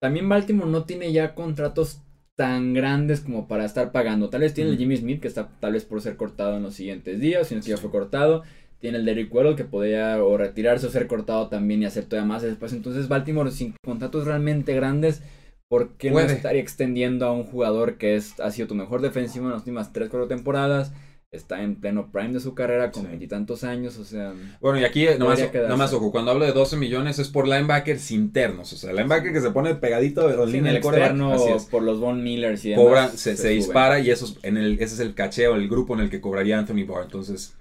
también 0.00 0.28
Baltimore 0.28 0.70
no 0.70 0.84
tiene 0.84 1.12
ya 1.12 1.34
contratos 1.34 2.00
tan 2.36 2.72
grandes 2.72 3.20
como 3.20 3.48
para 3.48 3.64
estar 3.64 3.90
pagando. 3.90 4.30
Tal 4.30 4.42
vez 4.42 4.54
tiene 4.54 4.70
el 4.70 4.78
Jimmy 4.78 4.96
Smith, 4.96 5.20
que 5.20 5.26
está 5.26 5.48
tal 5.58 5.72
vez 5.72 5.84
por 5.84 6.00
ser 6.00 6.16
cortado 6.16 6.56
en 6.56 6.62
los 6.62 6.74
siguientes 6.74 7.18
días, 7.18 7.48
si 7.48 7.54
no 7.54 7.60
es 7.60 7.66
que 7.66 7.72
ya 7.72 7.78
fue 7.78 7.90
cortado. 7.90 8.44
Tiene 8.78 8.98
el 8.98 9.04
Derrick 9.04 9.34
Weddle, 9.34 9.56
que 9.56 9.64
podría 9.64 10.22
o 10.22 10.36
retirarse 10.36 10.86
o 10.86 10.90
ser 10.90 11.08
cortado 11.08 11.48
también 11.48 11.82
y 11.82 11.86
hacer 11.86 12.04
todavía 12.04 12.28
más 12.28 12.42
después. 12.42 12.72
Entonces 12.72 13.08
Baltimore 13.08 13.50
sin 13.50 13.74
contratos 13.84 14.24
realmente 14.24 14.72
grandes 14.72 15.20
¿Por 15.68 15.96
qué 15.96 16.10
no 16.10 16.20
estaría 16.20 16.62
extendiendo 16.62 17.26
a 17.26 17.32
un 17.32 17.44
jugador 17.44 17.98
que 17.98 18.16
es, 18.16 18.40
ha 18.40 18.50
sido 18.50 18.68
tu 18.68 18.74
mejor 18.74 19.02
defensivo 19.02 19.44
en 19.46 19.52
las 19.52 19.60
últimas 19.60 19.92
3, 19.92 20.08
4 20.08 20.26
temporadas? 20.26 20.92
Está 21.30 21.62
en 21.62 21.76
pleno 21.76 22.10
prime 22.10 22.32
de 22.32 22.40
su 22.40 22.54
carrera 22.54 22.90
con 22.90 23.06
veintitantos 23.06 23.62
años, 23.62 23.98
o 23.98 24.04
sea... 24.04 24.32
Bueno, 24.62 24.80
y 24.80 24.84
aquí 24.84 25.06
nomás, 25.18 25.38
nomás, 25.68 25.92
ojo, 25.92 26.10
cuando 26.10 26.30
hablo 26.30 26.46
de 26.46 26.52
12 26.52 26.78
millones 26.78 27.18
es 27.18 27.28
por 27.28 27.46
linebackers 27.46 28.10
internos, 28.12 28.72
o 28.72 28.76
sea, 28.78 28.94
linebacker 28.94 29.34
que 29.34 29.42
se 29.42 29.50
pone 29.50 29.74
pegadito 29.74 30.26
de 30.26 30.46
sí, 30.46 30.52
línea 30.52 30.70
el 30.70 30.78
externo 30.78 31.36
por 31.70 31.82
los 31.82 32.00
Von 32.00 32.22
Millers 32.22 32.64
y 32.64 32.70
demás. 32.70 33.12
se, 33.12 33.36
se, 33.36 33.50
dispara 33.50 34.00
y 34.00 34.10
eso 34.10 34.34
en 34.42 34.56
el, 34.56 34.80
ese 34.80 34.94
es 34.94 35.00
el 35.00 35.14
cacheo, 35.14 35.54
el 35.54 35.68
grupo 35.68 35.92
en 35.92 36.00
el 36.00 36.08
que 36.08 36.22
cobraría 36.22 36.58
Anthony 36.58 36.86
Barr, 36.86 37.04
entonces... 37.04 37.54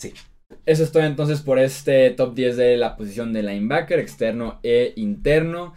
Sí. 0.00 0.12
Eso 0.64 0.84
es 0.84 0.92
todo 0.92 1.02
entonces 1.02 1.40
por 1.40 1.58
este 1.58 2.10
top 2.10 2.34
10 2.34 2.56
de 2.56 2.76
la 2.76 2.96
posición 2.96 3.32
de 3.32 3.42
linebacker, 3.42 3.98
externo 3.98 4.60
e 4.62 4.92
interno. 4.94 5.74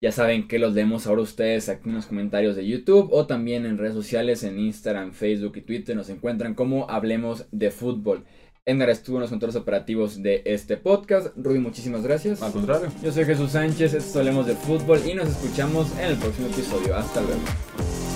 Ya 0.00 0.12
saben 0.12 0.46
que 0.46 0.60
los 0.60 0.74
leemos 0.74 1.08
ahora 1.08 1.22
ustedes 1.22 1.68
aquí 1.68 1.88
en 1.88 1.96
los 1.96 2.06
comentarios 2.06 2.54
de 2.54 2.64
YouTube 2.64 3.08
o 3.10 3.26
también 3.26 3.66
en 3.66 3.78
redes 3.78 3.94
sociales, 3.94 4.44
en 4.44 4.56
Instagram, 4.56 5.12
Facebook 5.12 5.56
y 5.56 5.62
Twitter. 5.62 5.96
Nos 5.96 6.08
encuentran 6.08 6.54
como 6.54 6.88
Hablemos 6.88 7.46
de 7.50 7.72
Fútbol. 7.72 8.24
Edgar 8.64 8.90
estuvo 8.90 9.16
en 9.16 9.22
los 9.22 9.30
controles 9.30 9.56
operativos 9.56 10.22
de 10.22 10.42
este 10.44 10.76
podcast. 10.76 11.36
Ruby, 11.36 11.58
muchísimas 11.58 12.02
gracias. 12.02 12.42
Al 12.42 12.52
contrario. 12.52 12.92
Yo 13.02 13.10
soy 13.10 13.24
Jesús 13.24 13.52
Sánchez, 13.52 13.94
esto 13.94 14.20
Hablemos 14.20 14.46
de 14.46 14.54
Fútbol 14.54 15.00
y 15.04 15.14
nos 15.14 15.30
escuchamos 15.30 15.90
en 15.98 16.04
el 16.04 16.16
próximo 16.16 16.46
episodio. 16.46 16.94
Hasta 16.94 17.20
luego. 17.20 18.07